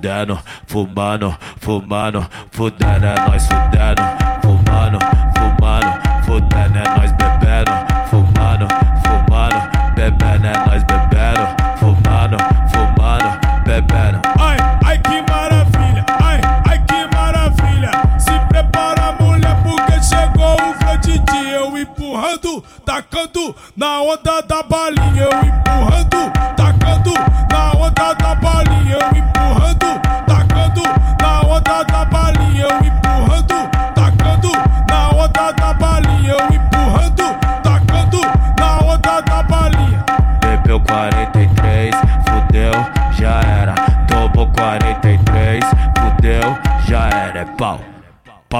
fudano, 0.00 0.40
fumano, 0.66 1.36
fumano, 1.60 2.26
fudano, 2.50 3.14
nós 3.28 3.46
fudano, 3.46 4.02
fumano. 4.40 5.19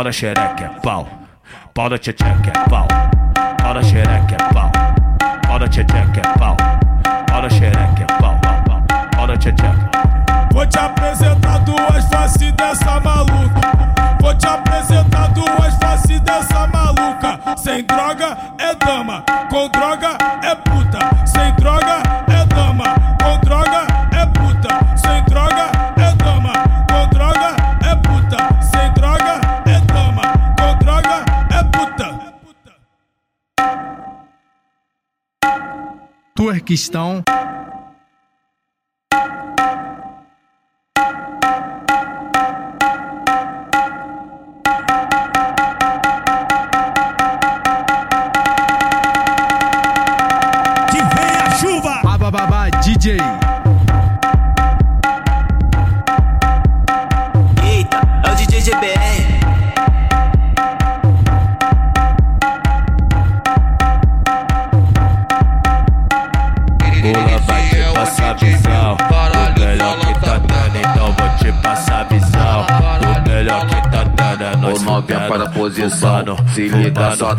Pau 0.00 0.04
da 0.04 0.12
xereca, 0.12 0.64
é 0.64 0.80
pau. 0.80 1.06
Pau 1.74 1.90
da 1.90 1.98
tcheteca, 1.98 2.48
é 2.48 2.70
pau. 2.70 2.88
Pau 3.60 3.74
da 3.74 3.82
xereca, 3.82 4.34
é 4.34 4.54
pau. 4.54 4.70
Pau 5.46 5.58
da 5.58 5.68
tcheteca, 5.68 6.20
é 6.20 6.38
pau. 6.38 6.56
Pau 7.26 7.42
da 7.42 7.50
xereca, 7.50 8.02
é 8.02 8.06
pau. 8.18 8.40
Pau, 9.14 9.26
da 9.26 9.36
tcheteca. 9.36 9.90
Vou 10.54 10.66
te 10.66 10.78
apresentar 10.78 11.58
duas 11.58 12.08
faces 12.08 12.50
dessa 12.52 12.98
maluca. 13.00 13.60
Vou 14.22 14.34
te 14.34 14.46
apresentar 14.46 15.28
duas 15.34 15.74
faces 15.76 16.18
dessa 16.20 16.66
maluca. 16.68 17.38
Sem 17.58 17.84
droga 17.84 18.38
que 36.70 36.74
estão 36.74 37.20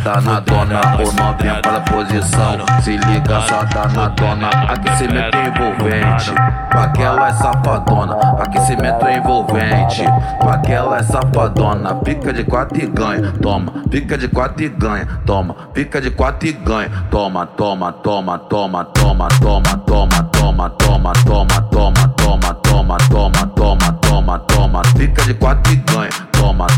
tá 0.03 0.19
na 0.21 0.39
dona. 0.39 0.81
O 0.95 1.11
novinha 1.13 1.59
para 1.61 1.81
posição, 1.81 2.57
se 2.81 2.97
liga 2.97 3.41
só 3.41 3.65
tá 3.65 3.87
na 3.89 4.07
dona. 4.09 4.49
Aquecimento 4.49 5.37
envolvente, 5.37 6.31
com 6.71 6.77
aquela 6.77 7.27
é 7.29 7.33
safadona. 7.33 8.15
Aquecimento 8.39 9.07
envolvente, 9.07 10.03
com 10.39 10.49
aquela 10.49 10.97
é 10.97 11.03
safadona. 11.03 11.95
Pica 11.95 12.33
de 12.33 12.43
quatro 12.43 12.83
e 12.83 12.87
ganha, 12.87 13.31
toma. 13.41 13.71
Pica 13.89 14.17
de 14.17 14.27
quatro 14.27 14.63
e 14.63 14.69
ganha, 14.69 15.07
toma. 15.25 15.53
Pica 15.73 16.01
de 16.01 16.11
quatro 16.11 16.47
e 16.47 16.51
ganha, 16.51 16.89
toma, 17.09 17.45
toma, 17.45 17.91
toma, 17.93 18.39
toma, 18.39 18.85
toma, 18.85 19.27
toma, 19.39 19.77
toma, 19.85 20.29
toma, 20.29 20.69
toma, 20.69 21.13
toma, 21.13 21.63
toma, 21.63 22.07
toma, 22.13 22.53
toma, 22.55 22.97
toma, 23.09 23.47
toma, 23.47 23.91
toma, 23.93 24.39
toma. 24.39 24.81
Pica 24.97 25.23
de 25.23 25.33
quatro 25.33 25.73
e 25.73 25.75
ganha, 25.77 26.09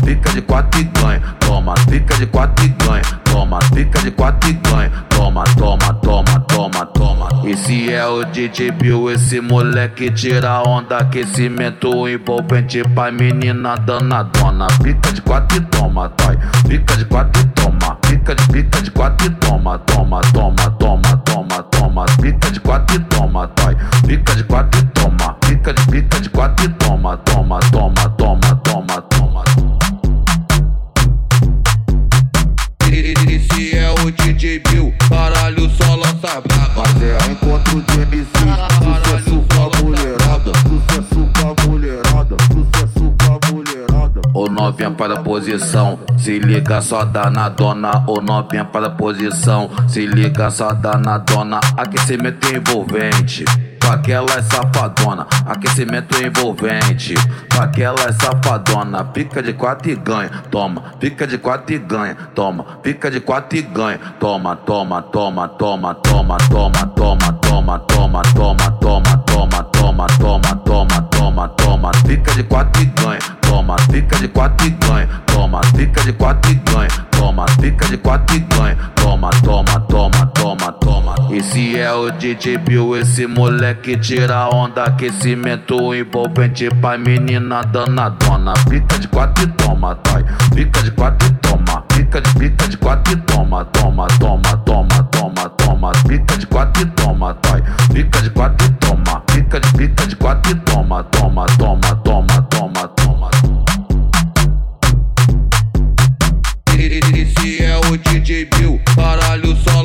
Pica 0.04 0.30
de 0.32 0.42
quatro 0.42 0.80
e 0.80 0.84
ganha, 0.84 1.20
toma. 1.40 1.74
Pica 1.88 2.14
de 2.16 2.26
quatro 2.26 2.64
e 2.64 2.68
ganha, 2.68 3.02
toma. 3.24 3.58
Pica 3.74 4.00
de 4.00 4.10
quatro 4.10 4.50
e 4.50 4.52
ganha, 4.52 4.90
toma, 5.08 5.44
toma, 5.56 5.94
toma, 5.94 6.40
toma, 6.40 6.86
toma. 6.86 7.28
Esse 7.44 7.90
é 7.90 8.06
o 8.06 8.22
DJ 8.24 8.70
Bill, 8.72 9.10
esse 9.10 9.40
moleque 9.40 10.10
tira 10.10 10.62
onda, 10.62 10.98
aquecimento 10.98 12.06
envolvente 12.06 12.82
pra 12.94 13.10
menina 13.10 13.76
danadona. 13.76 14.66
Pica 14.82 15.10
de 15.10 15.22
quatro 15.22 15.56
e 15.56 15.60
toma, 15.62 16.12
dói. 16.18 16.36
Pica 16.68 16.96
de 16.98 17.04
quatro 17.06 17.42
e 17.42 17.46
toma. 17.46 17.96
Pica 18.02 18.34
de 18.34 18.46
pica 18.48 18.82
de 18.82 18.90
quatro 18.90 19.26
e 19.26 19.30
toma, 19.30 19.78
toma, 19.78 20.20
toma, 20.32 20.70
toma, 20.78 21.16
toma, 21.24 21.62
toma. 21.70 22.06
Pica 22.20 22.50
de 22.50 22.60
quatro 22.60 22.96
e 22.96 22.98
toma, 23.00 23.50
dói. 23.56 23.74
Pica 24.06 24.34
de 24.34 24.44
quatro 24.44 24.80
e 24.80 24.84
toma. 24.84 25.34
Pica 25.40 25.72
de 25.72 25.86
pica 25.86 26.20
de 26.20 26.28
quatro 26.28 26.66
e 26.66 26.68
toma, 26.68 27.16
toma, 27.16 27.58
toma, 27.72 28.08
toma, 28.10 28.54
toma, 28.62 29.02
toma. 29.02 29.23
Encontro 37.78 38.04
de 38.06 38.24
sucesso 38.24 39.44
com 39.48 39.62
a 39.62 39.82
mulherada, 39.82 40.52
sucesso 40.62 41.28
com 41.34 41.48
a 41.48 41.68
mulherada, 41.68 42.36
sucesso 42.52 43.14
com 43.18 43.32
a 43.32 43.52
mulherada. 43.52 44.20
O 44.32 44.48
novinha 44.48 44.90
para 44.90 45.14
a 45.14 45.22
posição, 45.22 45.98
se 46.16 46.38
liga 46.38 46.80
só 46.80 47.04
dá 47.04 47.30
na 47.30 47.48
dona. 47.48 48.04
O 48.06 48.20
novinha 48.20 48.64
para 48.64 48.86
a 48.86 48.90
posição, 48.90 49.70
se 49.88 50.06
liga 50.06 50.50
só 50.50 50.72
dá 50.72 50.96
na 50.98 51.18
dona. 51.18 51.60
Aquecimento 51.76 52.46
envolvente, 52.54 53.44
aquela 53.94 54.34
é 54.34 54.42
safadona, 54.42 55.26
aquecimento 55.46 56.16
envolvente. 56.22 57.14
Aquela 57.58 58.00
é 58.08 58.12
safadona, 58.12 59.04
pica 59.04 59.42
de 59.42 59.52
quatro 59.52 59.90
e 59.90 59.94
ganha. 59.94 60.30
Toma, 60.50 60.82
pica 60.98 61.26
de 61.26 61.38
quatro 61.38 61.74
e 61.74 61.78
ganha. 61.78 62.16
Toma, 62.34 62.64
pica 62.82 63.10
de 63.10 63.20
quatro 63.20 63.56
e 63.56 63.62
ganha. 63.62 63.98
Toma, 64.18 64.56
toma, 64.56 65.02
toma, 65.02 65.48
toma, 65.48 65.94
toma, 65.94 66.38
toma, 66.38 66.86
toma, 66.88 67.32
toma, 67.32 67.78
toma, 67.78 67.78
toma, 67.78 68.22
toma, 68.34 69.22
toma, 69.22 69.64
toma, 69.64 70.06
toma, 70.18 70.56
toma, 70.64 71.02
toma, 71.02 71.48
toma, 71.48 71.90
pica 72.06 72.34
de 72.34 72.42
quatro 72.42 72.82
e 72.82 72.86
ganha. 72.86 73.18
Toma, 73.42 73.76
pica 73.90 74.16
de 74.18 74.28
quatro 74.28 74.66
e 74.66 74.70
ganha. 74.70 75.08
Toma, 75.26 75.60
pica 75.76 76.02
de 76.02 76.12
quatro 76.12 76.50
e 76.50 76.54
ganha. 76.54 77.13
Toma, 77.16 77.46
pica 77.60 77.86
de 77.86 77.96
quatro 77.98 78.36
e 78.36 78.40
ganha. 78.40 78.76
Toma, 78.96 79.30
toma, 79.42 79.80
toma, 79.80 80.26
toma, 80.26 80.72
toma. 80.72 81.14
Esse 81.30 81.78
é 81.78 81.92
o 81.92 82.10
DJ 82.10 82.58
Bill, 82.58 82.96
esse 82.96 83.26
moleque 83.26 83.96
tira 83.96 84.48
onda, 84.48 84.84
aquecimento 84.84 85.94
envolvente 85.94 86.68
pra 86.80 86.96
menina 86.98 87.62
danadona. 87.62 88.54
Pica 88.68 88.98
de 88.98 89.08
quatro 89.08 89.44
e 89.44 89.46
toma, 89.48 89.98
dói. 90.04 90.24
Pica 90.54 90.82
de 90.82 90.90
quatro 90.92 91.28
e 91.28 91.32
toma. 91.34 91.82
Pica 91.88 92.20
de 92.20 92.34
pica 92.34 92.68
de 92.68 92.76
quatro 92.76 93.12
e 93.12 93.16
toma, 93.16 93.64
toma, 93.66 94.06
toma, 94.18 94.56
toma, 94.64 95.02
toma, 95.10 95.48
toma. 95.50 95.92
Pica 96.06 96.36
de 96.36 96.46
quatro 96.46 96.82
e 96.82 96.86
toma, 96.86 97.36
dói. 97.42 97.62
Pica 97.92 98.22
de 98.22 98.30
quatro 98.30 98.66
e 98.66 98.70
toma. 98.74 99.20
Pica 99.32 99.60
de 99.60 99.72
pica 99.72 100.06
de 100.06 100.16
quatro 100.16 100.52
e 100.52 100.54
toma, 100.56 101.04
toma, 101.04 101.46
toma, 101.58 101.94
toma, 102.04 102.42
toma, 102.42 102.88
toma. 102.88 103.30
Esse 103.42 103.63
o 107.90 107.96
DJ 107.96 108.44
Bill, 108.46 108.80
caralho, 108.94 109.56
só 109.56 109.82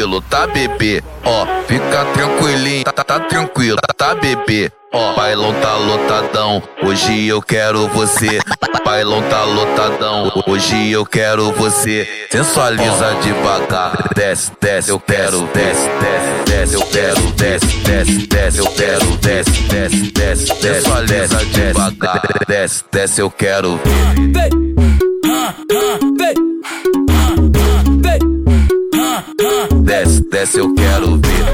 tranquilo, 0.00 0.22
tá 0.22 0.46
bebê. 0.46 1.02
Ó, 1.24 1.46
fica 1.66 2.04
tranquilinha, 2.14 2.84
tá, 2.84 2.92
tá, 2.92 3.04
tá 3.04 3.20
tranquilo, 3.20 3.78
tá 3.96 4.14
bebê. 4.14 4.72
Ó, 4.92 5.14
bailão 5.14 5.54
tá 5.60 5.76
lotadão, 5.76 6.62
hoje 6.82 7.28
eu 7.28 7.42
quero 7.42 7.86
você. 7.88 8.40
Bailão 8.84 9.22
tá 9.22 9.44
lotadão, 9.44 10.32
hoje 10.48 10.90
eu 10.90 11.04
quero 11.04 11.52
você. 11.52 12.08
Sensualiza 12.30 13.14
devagar, 13.22 14.08
desce, 14.16 14.52
desce, 14.60 14.90
eu 14.90 14.98
quero, 14.98 15.48
desce, 15.54 15.88
desce, 16.00 16.44
desce, 16.46 16.74
eu 16.74 16.82
quero, 16.86 17.20
desce, 17.32 17.66
desce, 17.66 18.26
desce, 18.26 18.58
eu 18.58 18.66
quero, 18.66 19.06
desce, 19.18 19.50
desce, 19.62 20.12
desce, 20.12 20.46
sensualiza 20.60 21.44
devagar, 21.44 22.22
desce, 22.48 22.84
desce, 22.90 23.20
eu 23.20 23.30
quero 23.30 23.78
Desce, 29.90 30.20
desce, 30.30 30.58
eu 30.58 30.72
quero 30.72 31.16
ver. 31.16 31.52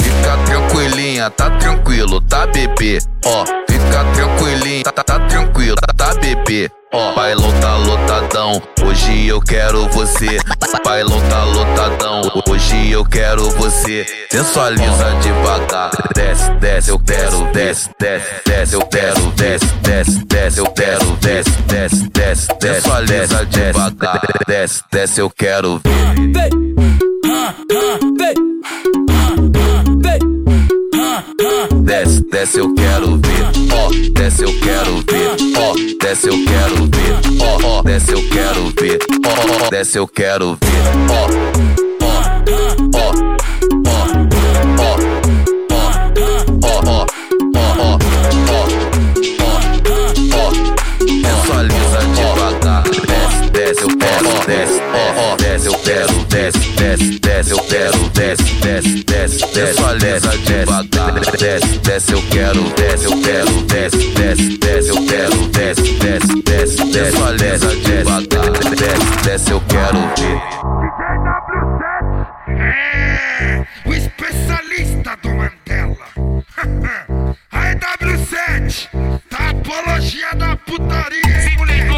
Fica 0.00 0.36
tranquilinha, 0.46 1.28
tá 1.28 1.50
tranquilo, 1.50 2.18
tá 2.22 2.46
bebê. 2.46 2.98
Ó, 3.26 3.44
fica 3.44 4.04
tranquilinha, 4.14 4.84
tá, 4.84 4.90
tá, 4.92 5.04
tá 5.04 5.18
tranquilo, 5.26 5.76
tá 5.94 6.14
bebê. 6.14 6.70
Ó, 6.90 7.14
bailão 7.14 7.52
tá 7.60 7.76
lotadão, 7.76 8.62
hoje 8.82 9.26
eu 9.26 9.40
quero 9.42 9.86
você. 9.88 10.38
Bailão 10.84 11.20
tá 11.28 11.44
lotadão, 11.44 12.22
hoje 12.48 12.90
eu 12.90 13.04
quero 13.04 13.50
você. 13.50 14.06
Sensualiza 14.30 15.10
devagar, 15.20 15.90
desce, 16.14 16.50
desce, 16.52 16.90
eu 16.90 16.98
quero, 16.98 17.44
desce, 17.52 17.90
desce, 17.98 18.26
desce, 18.46 18.74
eu 18.74 18.80
quero, 18.86 19.20
desce, 19.32 19.66
desce, 19.82 20.24
desce, 20.24 20.60
eu 20.60 20.66
quero, 20.66 21.04
desce, 21.20 21.50
desce, 21.50 22.08
desce, 22.08 22.46
desce, 22.48 22.48
sensualiza 22.60 23.44
devagar, 23.46 24.22
desce, 24.46 24.82
desce, 24.90 25.20
eu 25.20 25.28
quero 25.28 25.78
ver. 25.84 25.98
Desce, 31.88 32.20
desce, 32.30 32.58
eu 32.58 32.74
quero 32.74 33.16
ver. 33.16 33.44
Ó, 33.72 33.88
desce, 34.12 34.44
eu 34.44 34.52
quero 34.60 34.96
ver. 35.10 35.56
Ó, 35.56 35.74
desce, 36.04 36.28
eu 36.28 36.34
quero 36.44 36.84
ver. 36.84 37.64
Ó, 37.64 37.82
desce, 37.82 38.12
eu 38.12 38.28
quero 38.28 38.72
ver. 38.78 38.98
Ó, 39.24 39.70
desce, 39.70 39.98
eu 39.98 40.06
quero 40.06 40.58
ver. 40.60 40.68
Ó, 41.10 41.67
desce, 55.98 56.12
eu 56.12 56.24
quero, 56.24 56.24
desce, 56.24 56.58
desce, 56.76 57.18
desce, 57.18 57.50
eu 57.50 57.58
quero, 57.64 58.08
desce, 58.10 58.54
desce, 58.54 59.04
desce, 59.04 59.38
sensualiza 59.38 60.38
devagar. 60.38 61.14
Desce, 61.38 61.78
desce, 61.78 62.12
eu 62.12 62.22
quero, 62.30 62.62
desce, 62.74 63.04
eu 63.04 63.22
quero, 63.22 63.62
desce, 63.62 64.08
desce, 64.12 64.58
desce, 64.58 64.88
eu 64.88 65.06
quero, 65.06 65.48
desce, 65.48 65.92
desce, 65.94 66.42
desce, 66.42 66.92
sensualiza 66.92 67.76
devagar. 67.76 68.50
Desce, 68.76 69.24
desce, 69.24 69.50
eu 69.50 69.60
quero 69.62 69.98
ver. 70.16 70.38
É, 72.60 73.66
o 73.86 73.94
especialista 73.94 75.16
do 75.22 75.30
Mandela. 75.30 75.96
Aí, 77.50 77.74
W7, 77.74 78.88
tá 79.28 79.50
apologia 79.50 80.34
da 80.36 80.56
putaria, 80.56 81.20
hein, 81.26 81.56
moleque? 81.56 81.88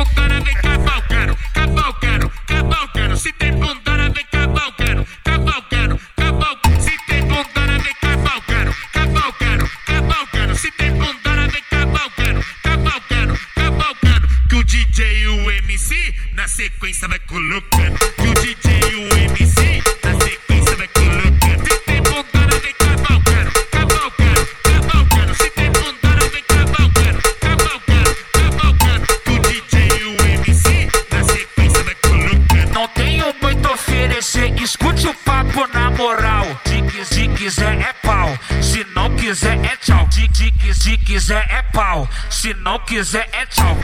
Sequência 16.81 17.09
vai 17.09 17.19
colocando. 17.21 17.99
Que 18.17 18.29
o 18.29 18.35
DJ 18.35 18.81
e 18.91 18.95
o 18.95 19.19
MC 19.19 19.83
na 20.03 20.21
sequência 20.25 20.77
vai 20.77 20.89
colocando. 20.89 21.65
Se 21.69 21.79
tem 21.81 22.03
bondona 22.03 22.59
vem 22.61 22.75
cavalcando, 22.75 23.53
cavalcando, 23.71 24.49
cavalcando. 24.63 25.35
Se 25.35 25.51
tem 25.51 25.71
bondona 25.73 26.29
vem 26.33 26.43
cavalcando, 26.49 27.23
cavalcando, 27.41 28.15
cavalcando. 28.33 29.07
Que 29.25 29.31
o 29.31 29.39
DJ 29.41 29.89
e 30.01 30.05
o 30.05 30.27
MC 30.33 30.89
na 31.11 31.25
sequência 31.25 31.85
vai 31.85 31.95
colocando. 31.97 32.73
Não 32.73 32.89
tenho 32.89 33.35
muito 33.43 33.69
a 33.69 33.73
oferecer, 33.73 34.61
escute 34.63 35.07
o 35.09 35.15
papo 35.15 35.67
na 35.75 35.91
moral. 35.91 36.47
Se, 36.65 36.83
quis- 36.83 37.09
se 37.09 37.29
quiser 37.29 37.81
é 37.81 37.93
pau, 38.03 38.39
se 38.63 38.85
não 38.95 39.15
quiser 39.17 39.59
é 39.65 39.77
tchau. 39.77 40.09
Se, 40.11 40.29
se, 40.33 40.51
quis- 40.53 40.77
se 40.79 40.97
quiser 40.99 41.47
é 41.51 41.63
pau, 41.75 42.09
se 42.31 42.55
não 42.55 42.79
quiser 42.81 43.29
é 43.33 43.45
tchau. 43.47 43.77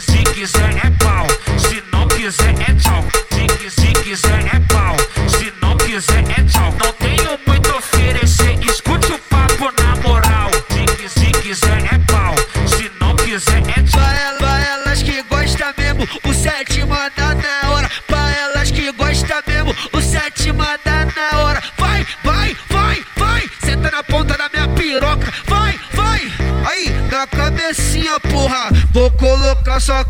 Se 0.00 0.22
quiser 0.32 0.76
é 0.86 0.90
pau, 0.90 0.97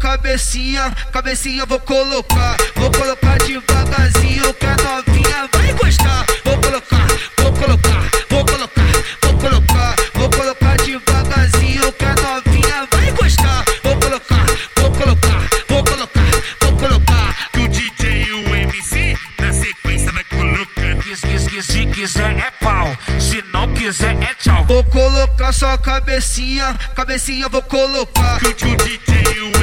cabecinha, 0.09 0.91
cabecinha 1.13 1.67
vou 1.67 1.79
colocar. 1.81 2.57
Vou 2.77 2.91
colocar 2.91 3.37
devagarzinho 3.41 4.55
que 4.55 4.65
a 4.65 4.77
novinha 4.77 5.49
vai 5.53 5.73
gostar. 5.75 6.25
Vou 6.45 6.57
colocar, 6.57 7.07
vou 7.37 7.53
colocar, 7.53 8.11
vou 8.31 8.45
colocar, 8.47 8.93
vou 9.21 9.35
colocar, 9.35 9.97
vou 10.15 10.31
colocar 10.31 10.77
devagarzinho 10.79 11.93
que 11.93 12.05
a 12.07 12.15
novinha 12.15 12.89
vai 12.91 13.11
gostar. 13.13 13.65
Vou 13.83 13.97
colocar, 13.97 14.47
vou 14.77 14.91
colocar, 14.93 15.49
vou 15.69 15.85
colocar, 15.85 16.31
vou 16.63 16.73
colocar. 16.79 17.37
Que 17.53 17.61
o 17.61 17.69
DJ 17.69 18.23
e 18.23 18.33
o 18.33 18.57
MC 18.57 19.19
na 19.39 19.53
sequência 19.53 20.13
vai 20.13 20.25
colocando. 20.25 21.03
Quis, 21.03 21.67
se 21.67 21.87
quiser 21.87 22.39
é 22.39 22.51
pau, 22.63 22.97
se 23.21 23.45
não 23.53 23.71
quiser 23.75 24.17
é 24.23 24.35
tchau. 24.35 24.65
Vou 24.65 24.83
colocar 24.85 25.53
sua 25.53 25.77
cabecinha, 25.77 26.75
cabecinha 26.97 27.47
vou 27.51 27.63
colocar. 27.63 28.41
Que 28.41 28.65
o 28.65 28.77
DJ 28.77 29.23
e 29.37 29.41
o 29.41 29.58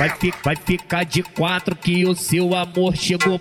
Vai, 0.00 0.08
fi- 0.18 0.32
vai 0.42 0.56
ficar 0.56 1.04
de 1.04 1.22
quatro 1.22 1.76
que 1.76 2.06
o 2.06 2.14
seu 2.14 2.54
amor 2.54 2.96
chegou. 2.96 3.38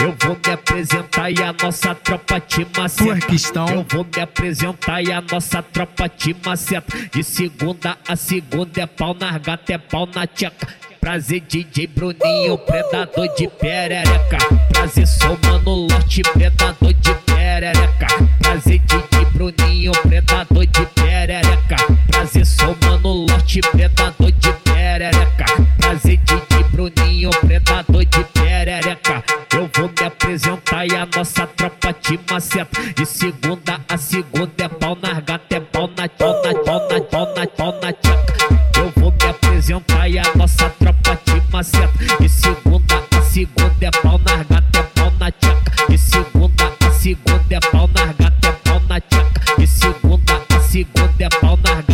Eu 0.00 0.16
vou 0.18 0.38
me 0.46 0.52
apresentar 0.54 1.30
e 1.30 1.42
a 1.42 1.52
nossa 1.52 1.94
tropa 1.94 2.40
te 2.40 2.66
maceta. 2.74 3.72
Eu 3.74 3.84
vou 3.86 4.06
me 4.16 4.22
apresentar 4.22 5.02
e 5.02 5.12
a 5.12 5.20
nossa 5.20 5.60
tropa 5.62 6.08
te 6.08 6.34
maceta. 6.46 6.96
De 7.12 7.22
segunda 7.22 7.98
a 8.08 8.16
segunda 8.16 8.80
é 8.80 8.86
pau 8.86 9.12
na 9.12 9.36
gata, 9.36 9.74
é 9.74 9.76
pau 9.76 10.08
na 10.14 10.26
tcheca. 10.26 10.66
Prazer 10.98 11.40
DJ 11.40 11.86
Bruninho, 11.88 12.56
predador 12.56 13.28
de 13.36 13.46
perereca. 13.48 14.38
Prazer 14.72 15.06
sou 15.06 15.38
mano 15.44 15.74
lote, 15.74 16.22
predador 16.22 16.94
de 16.94 17.14
perereca. 17.26 18.06
Prazer 18.40 18.78
DJ 18.78 19.24
Bruninho, 19.34 19.92
predador 19.92 20.66
de 20.66 20.86
perereca. 20.86 21.76
Prazer 22.06 22.46
sou 22.46 22.74
mano 22.82 23.12
lote, 23.12 23.60
predador 23.60 24.32
de 24.32 24.52
perereca. 24.52 24.67
Prazer 24.98 26.18
DJ 26.24 26.64
Bruninho, 26.72 27.30
predador 27.30 28.04
de 28.04 28.24
perereca. 28.34 29.22
Eu 29.54 29.70
vou 29.72 29.88
me 29.88 30.04
apresentar 30.04 30.86
e 30.86 30.96
a 30.96 31.06
nossa 31.06 31.46
tropa 31.46 31.92
te 31.92 32.18
maceta. 32.28 32.82
De 32.96 33.06
segunda 33.06 33.80
a 33.88 33.96
segunda 33.96 34.52
é 34.58 34.68
pau 34.68 34.98
na 35.00 35.20
gata, 35.20 35.54
é 35.54 35.60
pau 35.60 35.88
na 35.96 36.08
pau 36.08 36.42
na 36.42 37.00
pau 37.00 37.32
na 37.36 37.46
pau 37.46 37.72
tcheca. 37.92 38.56
Eu 38.76 38.92
vou 38.96 39.12
me 39.12 39.30
apresentar 39.30 40.08
e 40.08 40.18
a 40.18 40.24
nossa 40.34 40.68
tropa 40.68 41.16
te 41.24 41.42
maceta. 41.52 42.18
De 42.20 42.28
segunda 42.28 43.04
a 43.16 43.22
segunda 43.22 43.86
é 43.86 43.90
pau 44.02 44.18
na 44.18 44.42
gata, 44.42 44.78
é 44.80 44.82
pau 44.82 45.12
na 45.12 45.30
tcheca. 45.30 45.86
De 45.88 45.96
segunda 45.96 46.76
a 46.80 46.90
segunda 46.90 47.54
é 47.54 47.60
pau 47.60 47.88
na 47.94 48.06
gata, 48.06 48.48
é 48.48 48.52
pau 48.68 48.80
na 48.88 49.00
tcheca. 49.00 49.56
De 49.58 49.66
segunda 49.68 50.42
a 50.56 50.60
segunda 50.60 51.24
é 51.24 51.28
pau 51.28 51.56
na 51.56 51.74
gata, 51.76 51.87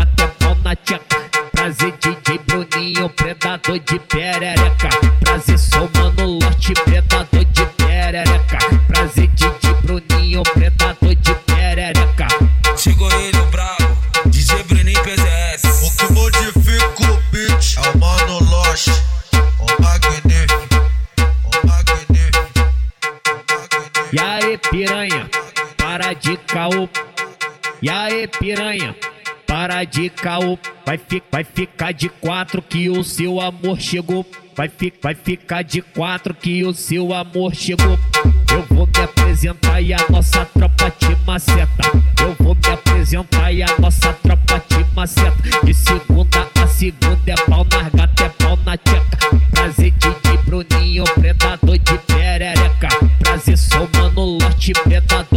predador 3.44 3.78
de 3.78 3.98
perereca. 3.98 4.88
Prazer 5.20 5.58
sou 5.58 5.90
mano 5.94 6.38
lote, 6.42 6.72
predador 6.72 7.44
de 7.44 7.66
perereca. 7.76 8.58
Prazer 8.86 9.28
DJ 9.28 9.74
Bruninho, 9.82 10.42
predador 10.42 11.14
de 11.14 11.34
perereca. 11.34 12.26
Chegou 12.78 13.10
ele, 13.12 13.38
o 13.38 13.44
brabo, 13.46 13.96
DJ 14.26 14.62
Bruninho 14.62 14.98
PZS. 15.02 15.82
O 15.82 15.96
que 15.96 16.12
modifica 16.14 17.12
o 17.12 17.16
beat 17.30 17.76
é 17.76 17.90
o 17.90 17.98
mano 17.98 18.50
Lost, 18.50 18.88
o 19.60 19.82
magnífico. 19.82 20.64
E 24.10 24.20
aí, 24.20 24.56
piranha, 24.70 25.28
para 25.76 26.14
de 26.14 26.38
caô. 26.38 26.88
E 27.82 27.90
aí, 27.90 28.26
piranha, 28.26 28.96
para 29.54 29.84
de 29.84 30.10
caô. 30.10 30.58
Vai, 30.84 31.00
vai 31.30 31.44
ficar 31.44 31.92
de 31.92 32.08
quatro 32.08 32.60
que 32.60 32.90
o 32.90 33.04
seu 33.04 33.40
amor 33.40 33.80
chegou. 33.80 34.26
Vai, 34.56 34.68
vai 35.00 35.14
ficar 35.14 35.62
de 35.62 35.80
quatro 35.80 36.34
que 36.34 36.64
o 36.64 36.74
seu 36.74 37.14
amor 37.14 37.54
chegou. 37.54 37.96
Eu 38.52 38.62
vou 38.68 38.84
me 38.84 39.04
apresentar 39.04 39.80
e 39.80 39.94
a 39.94 39.98
nossa 40.10 40.44
tropa 40.46 40.90
te 40.90 41.16
maceta. 41.24 41.84
Eu 42.20 42.34
vou 42.40 42.56
me 42.56 42.72
apresentar 42.72 43.52
e 43.52 43.62
a 43.62 43.78
nossa 43.78 44.12
tropa 44.14 44.58
te 44.58 44.84
maceta. 44.92 45.64
De 45.64 45.72
segunda 45.72 46.48
a 46.60 46.66
segunda 46.66 47.22
é 47.30 47.36
pau 47.36 47.64
na 47.70 47.90
gata, 47.90 48.24
é 48.24 48.28
pau 48.30 48.58
na 48.66 48.76
tcheca. 48.76 49.18
Prazer 49.52 49.92
DJ 49.92 50.36
Bruninho, 50.46 51.04
predador 51.14 51.78
de 51.78 51.98
perereca. 51.98 52.88
Prazer 53.20 53.56
sou 53.56 53.88
mano 53.94 54.24
lote, 54.24 54.72
predador 54.72 55.33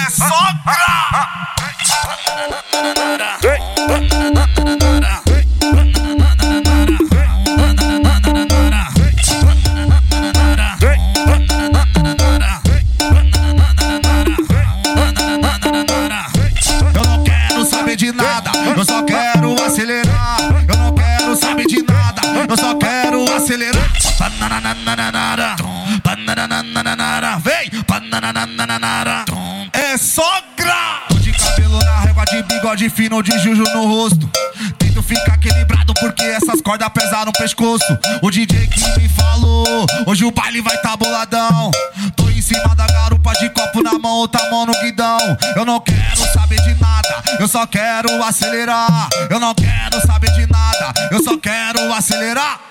É 0.00 0.08
só 0.08 0.69
fino, 32.90 33.22
de 33.22 33.38
juju 33.38 33.62
no 33.74 33.86
rosto. 33.86 34.28
Tento 34.78 35.02
ficar 35.02 35.36
equilibrado 35.36 35.94
porque 35.94 36.22
essas 36.22 36.60
cordas 36.60 36.88
pesam 36.90 37.24
no 37.24 37.32
pescoço. 37.32 37.98
O 38.22 38.30
DJ 38.30 38.66
que 38.66 39.00
me 39.00 39.08
falou, 39.08 39.86
hoje 40.06 40.24
o 40.24 40.30
baile 40.30 40.60
vai 40.60 40.76
tá 40.78 40.96
boladão. 40.96 41.70
Tô 42.16 42.28
em 42.28 42.42
cima 42.42 42.74
da 42.74 42.86
garupa 42.86 43.32
de 43.34 43.48
copo 43.50 43.82
na 43.82 43.98
mão, 43.98 44.16
outra 44.16 44.50
mão 44.50 44.66
no 44.66 44.72
guidão. 44.80 45.18
Eu 45.56 45.64
não 45.64 45.80
quero 45.80 46.32
saber 46.32 46.60
de 46.62 46.74
nada, 46.80 47.22
eu 47.38 47.48
só 47.48 47.66
quero 47.66 48.22
acelerar. 48.22 49.08
Eu 49.30 49.40
não 49.40 49.54
quero 49.54 50.04
saber 50.06 50.32
de 50.32 50.46
nada, 50.46 50.92
eu 51.10 51.22
só 51.22 51.36
quero 51.38 51.92
acelerar. 51.94 52.69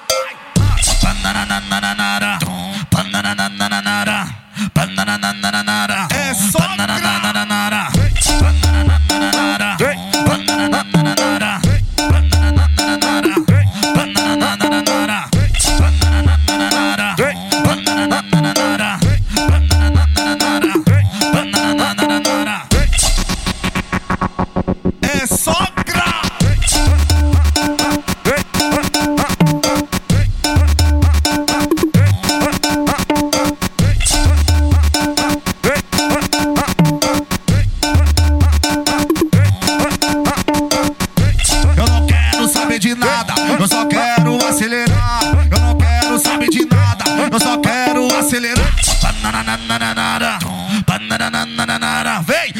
Só 43.80 43.86
quero 43.86 44.46
acelerar. 44.46 45.22
Eu 45.50 45.60
não 45.60 45.78
quero 45.78 46.20
saber 46.20 46.50
de 46.50 46.66
nada, 46.66 47.06
eu 47.32 47.40
só 47.40 47.58
quero 47.58 48.08
acelerar. 48.18 48.74
Vem! 52.24 52.54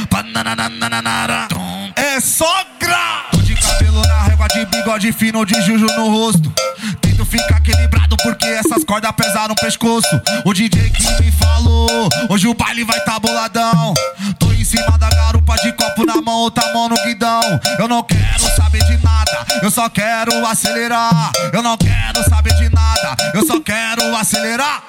É 1.96 2.20
sogra! 2.22 3.26
Tô 3.32 3.38
de 3.40 3.54
cabelo 3.56 4.02
na 4.02 4.22
régua, 4.24 4.48
de 4.48 4.66
bigode 4.66 5.12
fino, 5.12 5.46
de 5.46 5.62
juju 5.62 5.88
no 5.98 6.10
rosto. 6.10 6.54
Tento 7.02 7.26
ficar 7.26 7.58
equilibrado 7.58 8.16
porque 8.24 8.46
essas 8.48 8.84
cordas 8.86 9.12
pesam 9.12 9.50
no 9.50 9.56
pescoço. 9.56 10.22
O 10.46 10.54
DJ 10.54 10.90
que 10.90 11.22
me 11.22 11.32
falou, 11.32 12.10
hoje 12.30 12.48
o 12.48 12.54
baile 12.54 12.86
vai 12.86 13.00
tá 13.02 13.20
boladão. 13.20 13.94
Tô 14.38 14.52
em 14.54 14.64
cima 14.64 14.98
da 14.98 15.10
garupa 15.10 15.56
de 15.58 15.74
copo 15.74 16.06
na 16.06 16.22
mão, 16.22 16.36
outra 16.36 16.72
mão 16.74 16.88
no 16.88 16.96
guidão. 17.04 17.42
Eu 17.78 17.88
não 17.88 18.04
quero 18.04 18.56
saber 18.56 18.84
de 18.86 18.98
nada, 19.04 19.09
eu 19.62 19.72
só 19.72 19.90
quero 19.90 20.46
acelerar. 20.46 21.32
Eu 21.54 21.62
não 21.62 21.78
quero 21.78 22.24
saber 22.30 22.54
de 22.56 22.70
nada, 22.70 23.16
eu 23.34 23.46
só 23.46 23.60
quero 23.60 24.16
acelerar. 24.16 24.84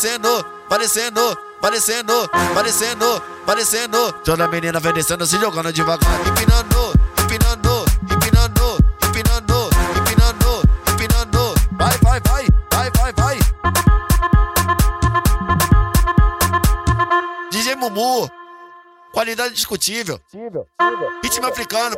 parecendo, 0.00 0.46
parecendo, 0.66 1.38
parecendo, 1.60 2.30
parecendo, 2.54 3.22
parecendo. 3.44 4.12
Toda 4.24 4.48
menina 4.48 4.80
vem 4.80 4.94
descendo, 4.94 5.26
se 5.26 5.38
jogando 5.38 5.70
devagar, 5.70 6.20
empinando, 6.26 6.94
empinando, 7.22 7.84
empinando, 8.10 8.78
empinando, 9.04 9.70
empinando, 9.98 10.62
empinando. 10.90 11.54
Vai, 11.72 11.98
vai, 11.98 12.20
vai, 12.20 12.46
vai, 12.72 12.90
vai, 12.96 13.12
vai. 13.12 13.38
DJ 17.50 17.76
Mumu. 17.76 18.30
Qualidade 19.12 19.52
discutível. 19.54 20.18
Ritmo 21.22 21.46
africano. 21.46 21.96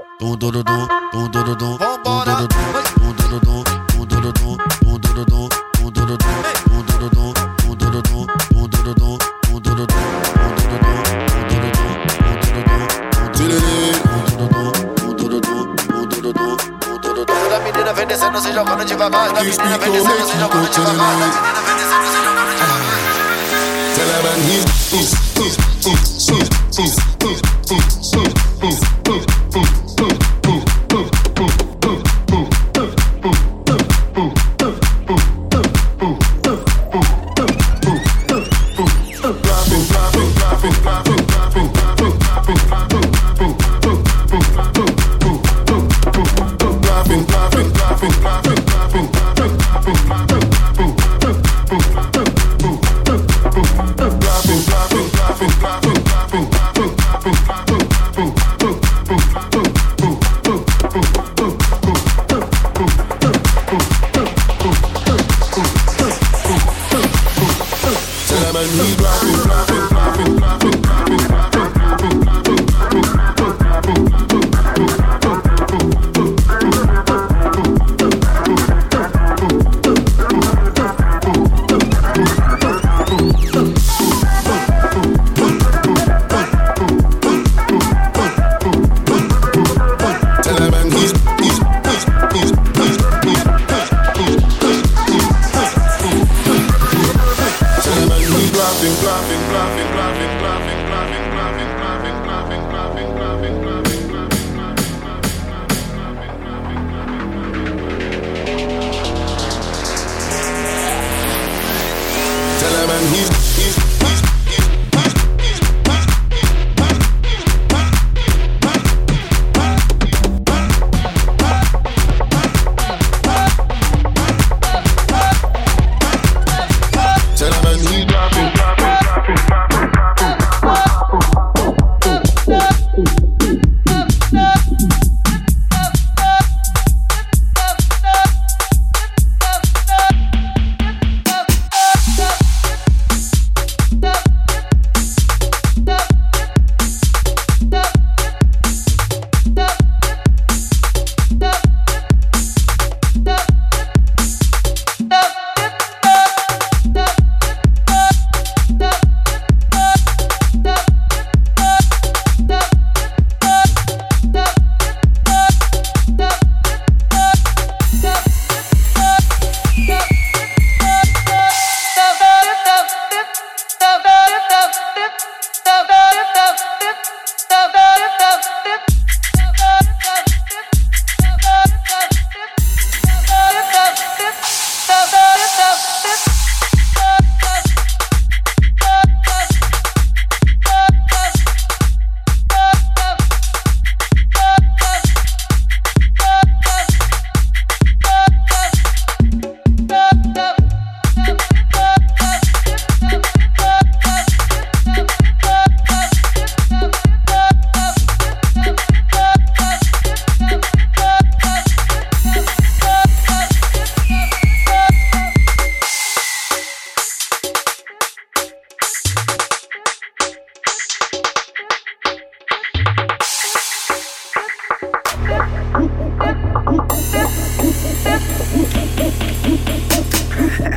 Vambora. 1.78 2.32
Vai. 2.34 3.81
descendo, 18.12 18.40
se 18.40 18.52
jogando 18.52 18.84
de 18.84 18.94
babado. 18.94 19.32
Da 19.32 19.42
menina 19.42 19.78
vem 19.78 20.02
se 20.02 20.02
Tell 23.94 24.08
he's, 26.78 26.96
he's, 28.60 29.01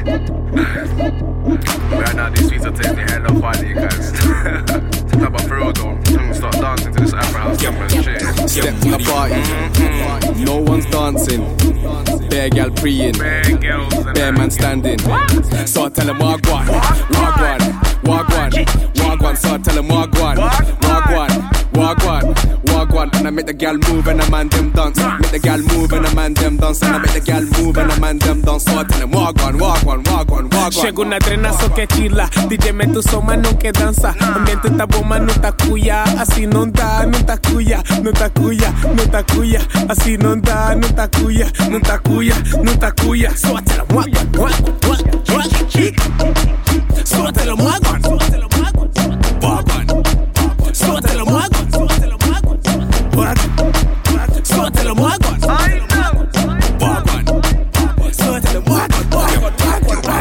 Right 0.05 0.21
now, 2.15 2.29
these 2.29 2.51
tweets 2.51 2.65
are 2.65 2.71
taking 2.71 3.07
hella 3.07 3.41
funny, 3.41 3.73
guys. 3.73 4.13
nah, 5.17 5.31
but 5.31 5.41
for 5.41 5.55
real 5.55 5.73
though, 5.73 5.89
I'm 5.89 6.03
gonna 6.03 6.33
start 6.35 6.53
dancing 6.53 6.93
to 6.93 7.01
this 7.01 7.13
Afro 7.13 7.39
house 7.39 7.59
stuff 7.59 7.91
shit. 7.91 8.21
Step 8.49 8.79
to 8.81 8.89
the 8.91 8.99
party, 9.03 9.33
mm-hmm. 9.33 10.43
no 10.43 10.57
one's 10.57 10.85
dancing. 10.91 11.41
Bare 12.29 12.49
gal 12.49 12.69
preying, 12.69 13.13
bare 13.13 14.31
man 14.31 14.51
standing. 14.51 14.99
So 15.65 15.85
I 15.85 15.89
tell 15.89 16.07
him 16.07 16.17
wagwan, 16.17 16.67
wagwan, 17.09 17.59
wagwan, 18.03 18.51
wagwan. 18.93 19.37
So 19.37 19.55
I 19.55 19.57
tell 19.57 19.77
him 19.79 19.87
wagwan, 19.87 20.37
wagwan, 20.81 21.29
wagwan 21.73 22.44
and 23.25 23.33
I 23.33 23.35
make 23.35 23.47
the 23.47 23.53
gal 23.53 23.77
move 23.89 24.07
and 24.07 24.21
a 24.21 24.29
man 24.29 24.49
them 24.49 24.71
dance. 24.71 24.99
Make 24.99 25.31
the 25.31 25.39
gal 25.39 25.57
move 25.57 25.91
and 25.93 26.05
a 26.05 26.15
man 26.15 26.33
them 26.35 26.57
dance 26.57 26.81
and 26.83 26.95
I 26.95 26.99
make 26.99 27.13
the 27.13 27.21
gal 27.21 27.41
move 27.41 27.77
and 27.77 27.91
a 27.91 27.99
man 27.99 28.19
them 28.19 28.41
dance. 28.41 28.63
So 28.65 28.77
I 28.77 28.83
tell 28.83 28.99
them 28.99 29.11
walk 29.11 29.41
on, 29.41 29.57
walk 29.57 29.85
on, 29.87 30.03
walk 30.03 30.31
on, 30.31 30.49
walk 30.49 30.75
on. 30.77 30.83
Llegó 30.83 31.01
una 31.01 31.17
trenazo 31.17 31.73
que 31.73 31.87
chila, 31.87 32.29
DJ 32.49 32.73
me 32.73 32.85
tu 32.87 33.01
soma 33.01 33.35
no 33.35 33.57
que 33.57 33.71
danza. 33.71 34.13
Ambiente 34.19 34.67
está 34.67 34.85
bomba 34.85 35.19
no 35.19 35.31
está 35.31 35.51
cuya, 35.53 36.03
así 36.19 36.45
no 36.45 36.65
da, 36.67 37.05
no 37.05 37.17
está 37.17 37.37
cuya, 37.37 37.83
no 38.03 38.11
está 38.11 38.29
cuya, 38.29 38.73
no 38.95 39.01
está 39.01 39.23
cuya, 39.23 39.61
así 39.89 40.17
no 40.17 40.35
da, 40.35 40.75
no 40.75 40.85
está 40.85 41.07
cuya, 41.09 41.51
no 41.69 41.77
está 41.77 41.99
cuya, 41.99 42.35
no 42.63 42.71
está 42.71 42.91
cuya. 42.91 43.35
So 43.35 43.55
I 43.55 43.61
tell 43.61 43.85
them 43.85 43.95
walk 43.95 44.07
on, 44.07 44.31
walk 44.37 44.59
on, 44.61 44.75
walk 44.87 45.01
on, 45.01 45.23
walk 45.29 46.21
on. 46.21 47.05
So 47.05 47.25
I 47.25 47.31
tell 47.31 47.55
them 47.55 47.65
walk 47.65 48.41
on. 48.41 48.44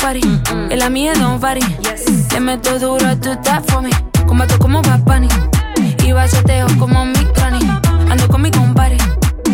color 0.00 0.20
Campari. 0.20 0.20
En 0.70 0.78
la 0.78 0.88
mía 0.88 1.12
don't 1.14 1.40
vary. 1.40 1.60
Le 2.32 2.40
meto 2.40 2.78
duro, 2.78 3.16
tú 3.18 3.30
estás 3.30 3.64
for 3.66 3.82
me. 3.82 3.90
Combato 4.26 4.58
como 4.58 4.80
Bad 4.82 5.00
Bunny. 5.00 5.28
Y 6.04 6.12
bachateo 6.12 6.66
como 6.78 7.04
mi 7.04 7.24
granny. 7.34 7.60
Ando 8.08 8.28
con 8.28 8.42
mi 8.42 8.50
compadre. 8.50 8.96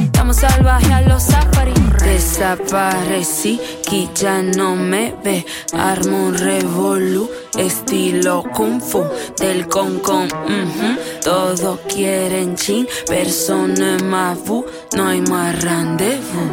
Estamos 0.03 0.37
salvajes 0.37 0.91
a 0.91 1.01
los 1.03 1.23
safari. 1.23 1.73
Desaparecí, 2.05 3.61
que 3.89 4.09
ya 4.15 4.43
no 4.43 4.77
me 4.77 5.15
ve. 5.25 5.45
Armo 5.73 6.27
un 6.27 6.35
revolú, 6.35 7.29
estilo 7.59 8.45
kung 8.55 8.81
fu. 8.81 9.05
Del 9.39 9.67
con 9.67 9.99
con, 9.99 10.27
ujú. 10.27 10.99
Todos 11.23 11.81
quieren 11.89 12.57
chin, 12.57 12.87
persona 13.07 13.99
más 14.05 14.39
bu. 14.45 14.65
No 14.97 15.09
hay 15.09 15.21
más 15.23 15.61
rendezvous. 15.63 16.53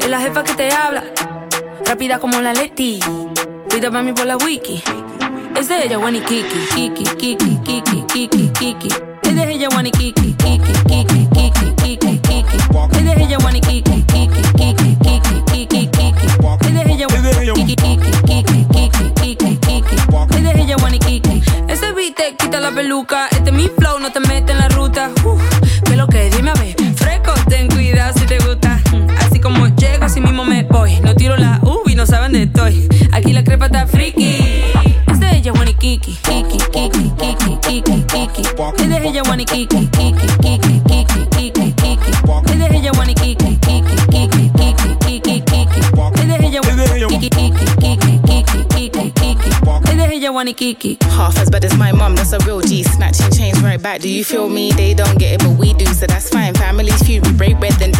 Es 0.00 0.08
la 0.08 0.20
jefa 0.20 0.42
que 0.42 0.54
te 0.54 0.72
habla, 0.72 1.04
rápida 1.86 2.18
como 2.18 2.40
la 2.40 2.52
Leti. 2.52 3.00
Cuida 3.70 3.90
para 3.90 4.02
mí 4.02 4.12
por 4.12 4.26
la 4.26 4.36
wiki. 4.36 4.82
Es 5.58 5.68
de 5.68 5.84
ella, 5.86 5.98
Wani 5.98 6.20
Kiki, 6.20 6.58
Kiki, 6.74 7.04
Kiki, 7.16 7.58
Kiki, 7.64 8.04
Kiki, 8.06 8.48
Kiki. 8.58 8.88
Es 9.22 9.34
de 9.34 9.52
ella, 9.52 9.68
Wani 9.74 9.90
Kiki, 9.90 10.34
Kiki, 10.34 10.72
Kiki, 10.88 11.28
Kiki, 11.32 11.72
Kiki, 11.76 12.18
Kiki. 12.18 12.56
Es 12.92 13.04
de 13.04 13.22
ella, 13.22 13.38
Wani 13.44 13.60
Kiki, 13.60 14.02
Kiki, 14.02 14.42
Kiki, 14.56 14.96
Kiki, 15.02 15.42
Kiki, 15.46 15.88
Kiki. 15.88 16.26
Es 16.60 16.74
de 16.74 16.92
ella, 16.92 17.06
Wani 17.08 17.30
Kiki, 17.30 17.66
Kiki, 17.72 18.10
Kiki, 18.26 18.66
Kiki, 18.72 19.12
Kiki, 19.14 19.56
Kiki. 19.58 19.96
Es 20.30 20.42
de 20.42 20.62
ella, 20.62 20.76
Wani 20.82 20.98
Kiki. 20.98 21.42
Ese 21.68 21.92
beat 21.92 22.16
te 22.16 22.36
quita 22.36 22.60
la 22.60 22.70
peluca. 22.70 23.28
Este 23.30 23.50
es 23.50 23.56
mi 23.56 23.68
flow, 23.68 23.98
no 23.98 24.10
te 24.12 24.20
mete 24.20 24.52
en 24.52 24.58
la 24.58 24.68
ruta. 24.68 25.10
Estoy. 32.52 32.88
Aquí 33.12 33.32
la 33.32 33.42
crepa 33.42 33.66
está 33.66 33.86
friki. 33.86 34.36
Es 35.08 35.20
ella, 35.20 35.52
Wani 35.52 35.74
Kiki, 35.74 36.16
Kiki, 36.22 36.58
Kiki, 36.72 37.10
Kiki, 37.18 37.58
Kiki, 37.60 38.04
Kiki. 38.06 38.42
Es 38.42 39.04
ella, 39.04 39.22
Wani 39.28 39.44
Kiki, 39.44 39.86
Kiki, 39.88 40.26
Kiki, 40.40 40.80
Kiki, 40.86 41.26
Kiki, 41.30 41.72
Kiki. 41.72 42.10
Es 42.46 42.60
ella, 42.60 42.92
Wani 42.98 43.14
Kiki, 43.14 43.56
Kiki, 43.56 43.96
Kiki, 44.10 44.50
Kiki, 44.56 44.96
Kiki, 45.00 45.40
Kiki. 45.40 45.80
Es 46.14 46.30
ella, 46.30 46.60
Wani 46.62 46.84
Kiki, 46.84 47.18
Kiki, 47.20 47.70
Kiki, 47.80 48.20
Kiki, 48.26 48.64
Kiki, 48.70 49.10
Kiki. 49.10 49.50
Es 49.84 50.12
ella, 50.12 50.32
Wani 50.32 50.54
Kiki. 50.54 50.98
Half 51.10 51.38
as 51.38 51.50
bad 51.50 51.64
as 51.64 51.76
my 51.76 51.92
mum, 51.92 52.14
that's 52.14 52.32
a 52.32 52.38
real 52.40 52.60
G. 52.60 52.82
Snatching 52.82 53.30
chains 53.30 53.60
right 53.62 53.80
back. 53.80 54.00
Do 54.00 54.08
you 54.08 54.24
feel 54.24 54.48
me? 54.48 54.72
They 54.72 54.94
don't 54.94 55.18
get 55.18 55.34
it, 55.34 55.40
but 55.40 55.58
we 55.58 55.72
do, 55.74 55.86
so 55.86 56.06
that's 56.06 56.28
fine. 56.28 56.54
Families 56.54 57.02
feud, 57.02 57.26
we 57.26 57.32
break 57.32 57.58
bread, 57.58 57.72
then. 57.74 57.91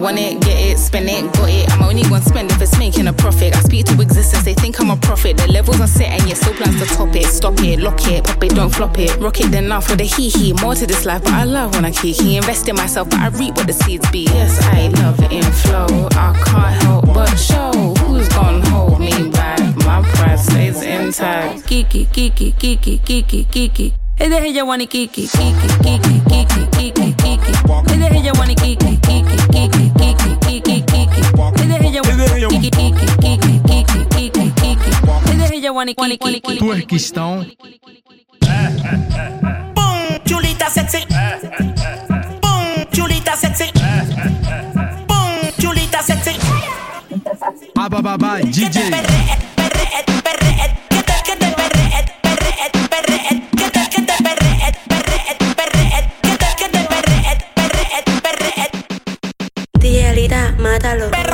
Want 0.00 0.18
it, 0.18 0.40
get 0.40 0.58
it, 0.58 0.78
spend 0.78 1.08
it, 1.08 1.22
got 1.34 1.50
it. 1.50 1.70
I'm 1.70 1.82
only 1.82 2.02
gonna 2.02 2.22
spend 2.22 2.50
if 2.50 2.62
it's 2.62 2.78
making 2.78 3.08
a 3.08 3.12
profit. 3.12 3.54
I 3.54 3.60
speak 3.60 3.86
to 3.86 4.00
existence, 4.00 4.42
they 4.42 4.54
think 4.54 4.80
I'm 4.80 4.90
a 4.90 4.96
prophet. 4.96 5.36
The 5.36 5.46
levels 5.52 5.80
are 5.80 5.86
set, 5.86 6.08
and 6.18 6.26
yet 6.26 6.38
still 6.38 6.54
plans 6.54 6.80
to 6.80 6.86
top 6.96 7.14
it. 7.14 7.26
Stop 7.26 7.60
it, 7.60 7.78
lock 7.78 8.06
it, 8.06 8.24
pop 8.24 8.42
it, 8.42 8.54
don't 8.54 8.70
flop 8.70 8.98
it. 8.98 9.14
Rock 9.18 9.40
it, 9.40 9.50
then 9.50 9.68
laugh 9.68 9.86
for 9.86 9.94
the 9.94 10.04
hee 10.04 10.30
hee. 10.30 10.54
More 10.54 10.74
to 10.74 10.86
this 10.86 11.04
life, 11.04 11.22
but 11.22 11.34
I 11.34 11.44
love 11.44 11.74
when 11.74 11.84
I 11.84 11.90
kiki. 11.90 12.36
Invest 12.36 12.68
in 12.68 12.76
myself, 12.76 13.10
but 13.10 13.20
I 13.20 13.28
reap 13.28 13.56
what 13.56 13.66
the 13.66 13.74
seeds 13.74 14.10
be. 14.10 14.24
Yes, 14.24 14.58
I 14.62 14.88
love 15.02 15.20
it 15.20 15.30
in 15.30 15.42
flow. 15.42 16.08
I 16.12 16.32
can't 16.44 16.82
help 16.82 17.06
but 17.06 17.36
show 17.36 17.72
who's 18.00 18.28
gonna 18.28 18.66
hold 18.70 18.98
me 18.98 19.30
back. 19.30 19.60
My 19.84 20.02
pride 20.14 20.40
stays 20.40 20.82
intact. 20.82 21.66
Kiki, 21.66 22.06
geeky, 22.06 22.58
Kiki, 22.58 22.98
Kiki, 22.98 23.44
Kiki, 23.44 23.94
Kiki. 24.22 24.24
Es 24.24 24.30
de 24.30 24.48
ella, 24.48 24.64
Wani 24.64 24.86
Kiki, 24.86 25.26
Kiki, 25.26 25.66
Kiki, 25.82 26.20
Kiki, 26.28 26.66
Kiki, 26.70 27.12
Kiki. 27.14 27.52
Es 27.86 27.98
de 27.98 28.06
ella, 28.06 28.32
Wani 28.38 28.54
Kiki, 28.54 28.96
Kiki, 28.98 29.36
Kiki, 29.50 29.90
Kiki, 29.98 30.36
Kiki, 30.40 30.82
Kiki. 30.82 31.20
Es 31.56 31.68
de 31.68 31.76
ella, 31.88 32.02
Wani 32.02 32.30
Kiki, 32.48 32.70
Kiki, 32.70 33.06
Kiki, 33.20 33.60
Kiki, 33.66 34.06
Kiki, 34.10 34.50
Kiki. 34.54 34.90
Es 35.42 35.50
ella, 35.50 35.72
Wani 35.72 35.94
Kiki. 35.94 36.58
Twerkistão. 36.58 37.44
Boom, 39.74 40.20
Julita 40.24 40.70
sexy. 40.70 41.04
Boom, 42.40 42.86
Julita 42.92 43.36
sexy. 43.36 43.72
Boom, 45.08 45.50
Julita 45.58 46.02
sexy. 46.02 46.38
Abababá, 47.74 48.38
DJ. 48.40 48.78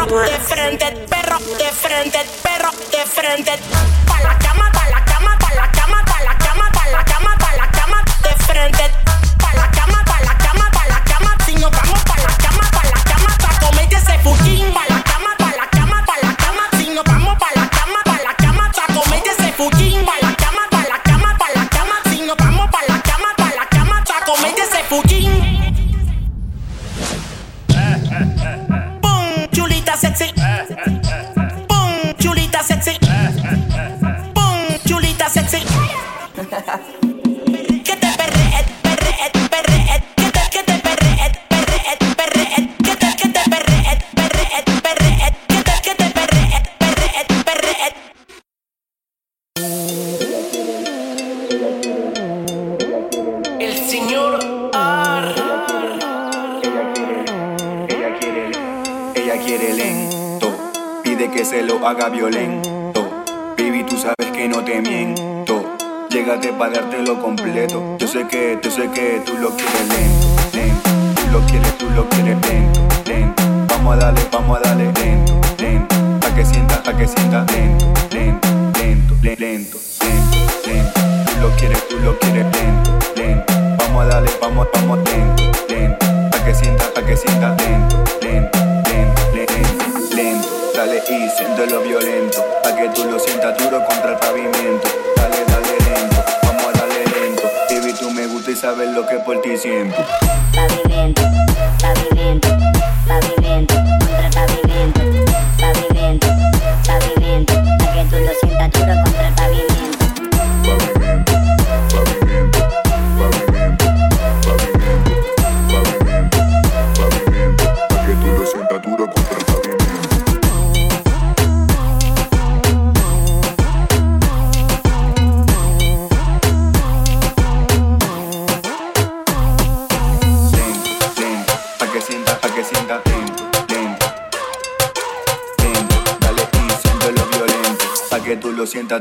De 0.09 0.39
frente, 0.41 0.87
perro 1.11 1.39
de 1.39 1.71
frente, 1.71 2.19
perro 2.43 2.71
de 2.91 3.05
frente. 3.07 3.53
Pa 4.07 4.48
que 61.39 61.45
se 61.45 61.63
lo 61.63 61.87
haga 61.87 62.09
violento. 62.09 63.09
Baby, 63.57 63.85
tú 63.85 63.97
sabes 63.97 64.33
que 64.33 64.49
no 64.49 64.65
te 64.65 64.81
miento. 64.81 65.65
Llégate 66.11 66.53
para 66.53 66.73
dártelo 66.81 67.23
completo. 67.23 67.97
Yo 67.97 68.09
sé 68.09 68.27
que, 68.27 68.59
yo 68.61 68.69
sé 68.69 68.91
que 68.91 69.23
tú 69.25 69.35
lo 69.39 69.51
quieres 69.51 69.89
lento, 69.89 70.27
lento. 70.53 70.91
Tú 71.15 71.31
lo 71.31 71.41
quieres, 71.47 71.79
tú 71.79 71.89
lo 71.91 72.09
quieres 72.09 72.37
lento, 72.45 72.81
lento. 73.07 73.43
Vamos 73.69 73.95
a 73.95 73.99
darle, 73.99 74.21
vamos 74.33 74.59
a 74.59 74.63
darle 74.69 74.93
lento, 75.01 75.41
lento. 75.61 75.95
A 76.27 76.35
que 76.35 76.45
sienta, 76.45 76.83
a 76.85 76.97
que 76.97 77.07
sienta 77.07 77.47
lento, 77.53 77.87
lento, 78.11 78.49
lento, 78.83 79.15
le- 79.23 79.37
lento, 79.37 79.79
lento. 80.65 81.01
Tú 81.25 81.41
lo 81.41 81.51
quieres, 81.57 81.87
tú 81.87 82.01
lo 82.01 82.19
quieres 82.19 82.47
lento, 82.57 82.91
lento. 83.15 83.55
Vamos 83.79 84.03
a 84.03 84.07
darle, 84.09 84.31
vamos, 84.41 84.67
vamos 84.75 84.99
lento, 85.09 85.43
lento. 85.69 86.05
A 86.37 86.45
que 86.45 86.53
sienta, 86.53 86.85
a 86.97 87.07
que 87.07 87.17
sienta 87.17 87.55
lento, 87.55 87.97
lento, 88.23 88.27
lento, 88.27 88.27
le- 88.27 88.27
lento, 88.27 88.27
lento. 88.27 88.58
Dale 90.79 91.03
y 91.09 91.29
siéntelo 91.37 91.81
violento, 91.81 92.39
pa' 92.63 92.73
que 92.73 92.89
tú 92.91 93.05
lo 93.07 93.19
sientas 93.19 93.59
duro 93.59 93.85
contra 93.85 94.13
el 94.13 94.17
pavimento. 94.19 94.89
Dale, 95.17 95.45
dale 95.49 95.77
lento, 95.91 96.25
vamos 96.45 96.67
a 96.67 96.73
darle 96.79 97.05
lento. 97.05 97.43
Baby, 97.69 97.93
tú 97.99 98.09
me 98.13 98.29
gusta 98.29 98.53
y 98.53 98.55
sabes 98.55 98.89
lo 98.91 99.05
que 99.05 99.17
por 99.17 99.43
ti 99.43 99.57
siento. 99.57 99.97
Pavimento, 100.55 101.23
pavimento, 101.81 102.49
pavimento, 103.09 103.75
contra 103.75 104.27
el 104.27 104.31
pavimento. 104.31 104.98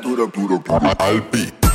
I'll 0.06 0.28
be. 0.28 0.96
al 1.00 1.22
beat. 1.32 1.67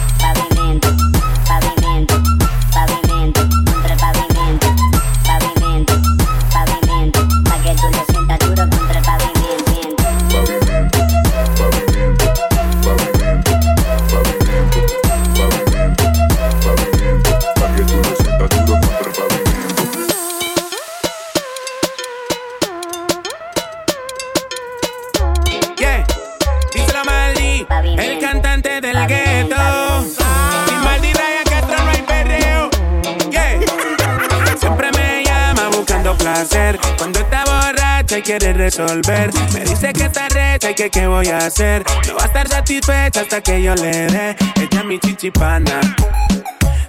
Cuando 36.98 37.20
está 37.20 37.44
borracha 37.44 38.18
y 38.18 38.22
quiere 38.22 38.52
resolver, 38.52 39.30
me 39.54 39.60
dice 39.60 39.92
que 39.92 40.04
está 40.04 40.28
recha 40.28 40.72
y 40.72 40.74
que 40.74 40.90
qué 40.90 41.06
voy 41.06 41.28
a 41.28 41.38
hacer. 41.38 41.84
No 42.08 42.16
va 42.16 42.24
a 42.24 42.26
estar 42.26 42.48
satisfecha 42.48 43.20
hasta 43.20 43.40
que 43.40 43.62
yo 43.62 43.76
le 43.76 44.08
dé. 44.08 44.36
Ella 44.56 44.80
es 44.80 44.84
mi 44.84 44.98
chichipana. 44.98 45.80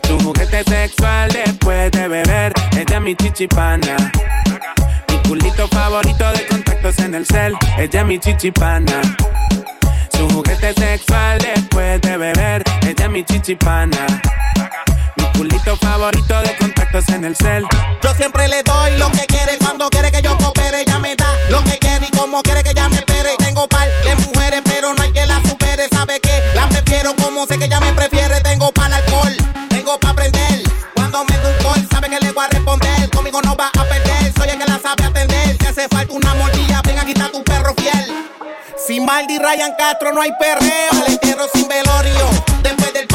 Tu 0.02 0.20
juguete 0.22 0.64
sexual 0.64 1.30
después 1.32 1.92
de 1.92 2.08
beber. 2.08 2.54
Ella 2.72 2.98
es 2.98 3.02
mi 3.02 3.16
chichipana. 3.16 3.96
Mi 5.10 5.18
culito 5.30 5.68
favorito 5.68 6.32
de 6.32 6.48
contactos 6.48 6.98
en 6.98 7.14
el 7.14 7.26
cel. 7.28 7.56
Ella 7.78 8.02
es 8.02 8.06
mi 8.08 8.18
chichipana. 8.20 9.02
Su 10.18 10.28
juguete 10.30 10.74
sexual 10.74 11.38
después 11.38 12.02
de 12.02 12.18
beber. 12.18 12.64
Ella 12.82 13.06
es 13.06 13.12
mi 13.12 13.24
chichipana. 13.24 14.08
Mi 15.34 15.40
culito 15.40 15.76
favorito 15.78 16.42
de 16.42 16.56
contactos 16.58 17.10
en 17.10 17.26
el 17.26 17.36
cel. 17.36 17.66
Yo 18.02 18.14
siempre 18.16 18.48
le 18.48 18.64
doy 18.64 18.98
lo 18.98 19.12
que 19.12 19.26
quiere 19.26 19.58
cuando 19.58 19.90
quiere 19.90 20.12
que 20.12 20.22
yo 20.22 20.38
coopere. 20.38 20.82
Ella 20.82 21.00
me 21.00 21.16
da 21.16 21.28
lo 21.50 21.64
que 21.64 21.78
quiere 21.80 22.08
y 22.08 22.18
como 22.18 22.42
quiere 22.42 22.64
que 22.64 22.72
ella 22.72 22.90
me 22.90 22.98
espere. 22.98 23.36
Tengo 23.38 23.68
par 23.68 23.88
de 24.04 24.16
mujeres, 24.16 24.62
pero 24.66 24.94
no 24.94 25.02
hay 25.02 25.12
que 25.12 25.26
la 25.26 25.42
supere. 25.48 25.88
Sabe 25.90 26.20
que 26.20 26.42
la 26.56 26.68
prefiero 26.70 27.16
como 27.16 27.46
sé 27.48 27.58
que 27.58 27.66
ella 27.66 27.80
me 27.80 27.94
prefiere. 27.94 28.42
Tengo 28.42 28.72
para 28.72 28.98
alcohol, 28.98 29.36
tengo 29.70 30.00
para 30.00 30.12
aprender. 30.12 30.64
Cuando 30.94 31.26
me 31.26 31.38
da 31.38 31.50
un 31.50 31.58
call, 31.64 31.88
sabe 31.90 32.10
que 32.10 32.20
le 32.20 32.32
voy 32.32 32.46
a 32.46 32.48
responder. 32.48 33.10
Conmigo 33.10 33.42
no 33.42 33.56
va 33.56 33.68
a 33.68 33.84
perder, 33.84 34.34
soy 34.38 34.50
el 34.50 34.58
que 34.60 34.66
la 34.66 34.80
sabe 34.80 35.06
atender. 35.06 35.58
Si 35.60 35.66
hace 35.68 35.88
falta 35.88 36.14
una 36.14 36.34
mordida, 36.36 36.82
ven 36.86 37.00
aquí 37.00 37.12
está 37.12 37.30
tu 37.32 37.44
perro 37.44 37.74
fiel. 37.76 38.28
Sin 38.88 39.06
Maldi, 39.06 39.38
Ryan 39.40 39.74
Castro 39.78 40.12
no 40.14 40.22
hay 40.22 40.32
perreo. 40.40 40.92
Al 40.92 41.12
entierro 41.12 41.48
sin 41.54 41.68
velorio, 41.68 42.30
después 42.62 42.94
del 42.94 43.08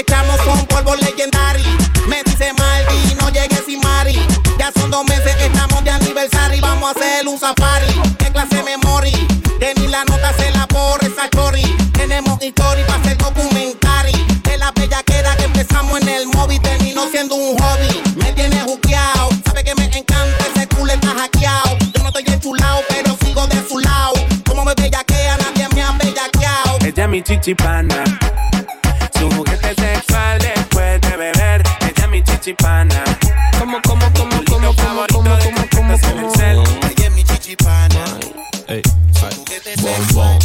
echamos 0.00 0.36
son 0.44 0.66
polvos 0.66 1.00
legendarios. 1.00 1.66
Me 2.08 2.22
dice 2.24 2.52
Maldi, 2.52 3.14
no 3.14 3.30
llegues 3.30 3.62
sin 3.66 3.80
Mari. 3.80 4.18
Ya 4.58 4.70
son 4.72 4.90
dos 4.90 5.04
meses 5.06 5.34
que 5.36 5.46
estamos 5.46 5.82
de 5.84 5.90
aniversario. 5.90 6.60
Vamos 6.60 6.88
a 6.88 6.98
hacer 6.98 7.26
un 7.26 7.38
safari. 7.38 7.86
¿Qué 8.18 8.30
clase 8.30 8.62
memory? 8.62 9.12
Que 9.58 9.74
ni 9.76 9.88
la 9.88 10.04
nota 10.04 10.32
se 10.34 10.50
la 10.52 10.66
borre 10.66 11.06
esa 11.06 11.28
chori. 11.30 11.64
Tenemos 11.92 12.42
historia 12.42 12.86
para 12.86 13.00
hacer 13.00 13.16
documentari. 13.18 14.12
De 14.42 14.58
la 14.58 14.70
bellaquera 14.72 15.36
que 15.36 15.44
empezamos 15.44 16.00
en 16.00 16.08
el 16.08 16.26
móvil 16.28 16.60
terminó 16.60 17.08
siendo 17.10 17.34
un 17.34 17.56
hobby. 17.58 18.02
Me 18.16 18.32
tiene 18.32 18.60
juqueado. 18.62 19.30
Sabe 19.46 19.64
que 19.64 19.74
me 19.74 19.84
encanta 19.84 20.46
ese 20.54 20.68
culo 20.68 20.92
está 20.92 21.08
hackeado. 21.14 21.76
Yo 21.94 22.02
no 22.02 22.08
estoy 22.08 22.24
enchulado, 22.26 22.82
pero 22.88 23.16
sigo 23.24 23.46
de 23.46 23.66
su 23.68 23.78
lado. 23.78 24.14
Como 24.46 24.64
me 24.64 24.74
bellaquea, 24.74 25.38
nadie 25.38 25.68
me 25.74 25.82
ha 25.82 25.92
bellaqueado. 25.92 26.78
Ella 26.84 27.04
es 27.04 27.08
mi 27.08 27.22
chichipana. 27.22 28.25
Chichipana. 32.46 33.02
Como, 33.58 33.82
como, 33.82 34.06
como, 34.12 34.44
como, 34.44 34.74
como, 34.76 35.06
como, 35.06 35.06
como, 35.08 35.68
como, 35.68 35.68
como. 35.68 35.94
Ella 35.94 37.06
es 37.06 37.12
mi 37.12 37.24
chichipana. 37.24 38.04
Ey, 38.68 38.82
bombón. 39.82 40.38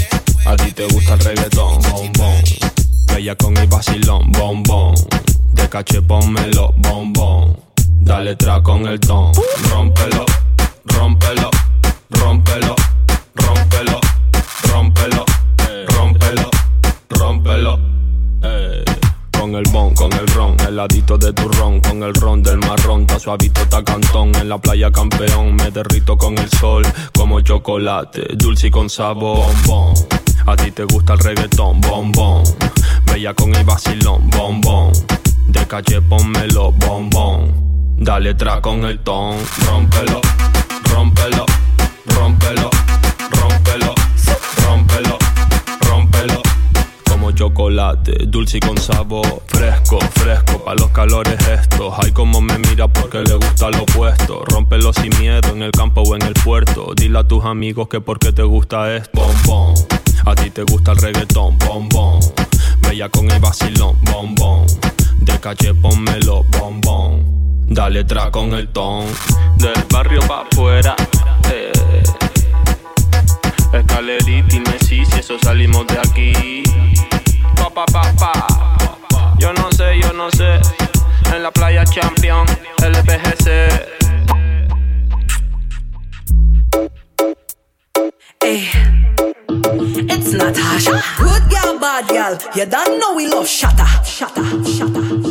A 0.48 0.56
ti 0.56 0.72
te 0.72 0.86
gusta 0.88 1.14
el 1.14 1.20
reggaetón, 1.20 1.80
bombón. 1.92 2.44
Bella 3.14 3.36
con 3.36 3.56
el 3.56 3.68
vacilón, 3.68 4.32
bombón. 4.32 4.96
De 5.54 5.70
caché 5.70 6.02
pónmelo, 6.02 6.74
bombón. 6.78 7.56
Dale 8.00 8.36
tra 8.36 8.64
con 8.64 8.88
el 8.88 9.00
ton, 9.00 9.32
rómpelo, 9.70 10.26
rómpelo, 10.86 11.52
rómpelo, 12.10 12.76
Con 19.52 19.60
el 19.60 19.70
bon, 19.74 19.94
con 19.96 20.14
el 20.14 20.28
ron, 20.28 20.56
heladito 20.66 21.18
de 21.18 21.34
turrón, 21.34 21.82
con 21.82 22.02
el 22.04 22.14
ron 22.14 22.42
del 22.42 22.58
marrón, 22.60 23.06
ta 23.06 23.20
suavito, 23.20 23.68
ta 23.68 23.84
cantón, 23.84 24.34
en 24.36 24.48
la 24.48 24.58
playa 24.58 24.90
campeón, 24.90 25.56
me 25.56 25.70
derrito 25.70 26.18
con 26.18 26.38
el 26.38 26.50
sol, 26.52 26.88
como 27.14 27.42
chocolate, 27.42 28.28
dulce 28.38 28.68
y 28.68 28.72
con 28.72 28.90
sabor, 28.90 29.46
bombón. 29.66 29.94
A 30.46 30.56
ti 30.56 30.72
te 30.72 30.86
gusta 30.86 31.16
el 31.16 31.20
reggaetón, 31.20 31.82
bombón, 31.82 32.44
bella 33.04 33.34
con 33.34 33.54
el 33.54 33.66
vacilón, 33.66 34.30
bombón. 34.30 34.94
De 35.48 35.68
calle 35.68 36.02
pónmelo, 36.02 36.72
bombón. 36.72 37.98
Dale 37.98 38.34
tra 38.36 38.62
con 38.62 38.86
el 38.86 39.00
ton, 39.00 39.36
rómpelo, 39.68 40.22
rómpelo, 40.84 41.46
rómpelo, 42.06 42.61
chocolate, 47.42 48.28
dulce 48.28 48.58
y 48.58 48.60
con 48.60 48.78
sabor, 48.78 49.42
fresco, 49.48 49.98
fresco, 50.14 50.64
pa' 50.64 50.76
los 50.76 50.92
calores 50.92 51.40
estos. 51.48 51.92
Ay, 51.98 52.12
como 52.12 52.40
me 52.40 52.56
mira 52.60 52.88
porque 52.88 53.24
le 53.24 53.34
gusta 53.34 53.72
lo 53.72 53.82
opuesto. 53.82 54.44
Rómpelo 54.46 54.94
sin 54.94 55.10
miedo 55.18 55.50
en 55.50 55.64
el 55.64 55.72
campo 55.72 56.02
o 56.02 56.16
en 56.16 56.22
el 56.22 56.34
puerto. 56.34 56.94
Dile 56.96 57.18
a 57.18 57.24
tus 57.24 57.44
amigos 57.44 57.88
que 57.88 58.00
porque 58.00 58.32
te 58.32 58.44
gusta 58.44 58.96
esto. 58.96 59.10
Bombón, 59.20 59.74
a 60.24 60.36
ti 60.36 60.52
te 60.52 60.62
gusta 60.62 60.92
el 60.92 60.98
reggaetón, 60.98 61.58
bombón. 61.58 62.20
Bella 62.78 63.10
con 63.10 63.32
el 63.32 63.40
vacilón, 63.40 63.98
bombón. 64.04 64.68
De 65.18 65.40
calle 65.40 65.74
pónmelo, 65.74 66.44
bombón. 66.44 67.66
Dale 67.66 68.04
tra 68.04 68.30
con 68.30 68.54
el 68.54 68.68
ton. 68.68 69.08
Del 69.58 69.84
barrio 69.92 70.20
pa' 70.28 70.44
afuera, 70.44 70.96
eh. 71.52 71.72
Escalerita 73.74 74.56
y 74.56 74.60
Messi, 74.60 75.06
si 75.06 75.20
eso 75.20 75.40
salimos 75.42 75.88
de 75.88 75.98
aquí. 75.98 76.62
Pa, 77.56 77.70
pa, 77.70 77.86
pa, 77.86 78.02
pa. 78.20 78.32
Yo 79.40 79.54
no 79.54 79.72
sé, 79.72 80.00
yo 80.02 80.14
no 80.14 80.30
sé. 80.32 80.60
En 81.34 81.44
la 81.44 81.52
playa 81.52 81.84
champion, 81.86 82.46
LPGC. 82.84 83.48
Hey. 88.44 88.68
Eh, 88.68 90.06
it's 90.10 90.34
Natasha. 90.34 91.02
Good 91.18 91.50
girl, 91.50 91.80
bad 91.80 92.08
girl. 92.08 92.38
You 92.56 92.66
don't 92.66 93.00
know 93.00 93.14
we 93.16 93.28
love 93.28 93.48
shatter. 93.48 93.86
Shatter, 94.04 94.44
shatter. 94.66 95.31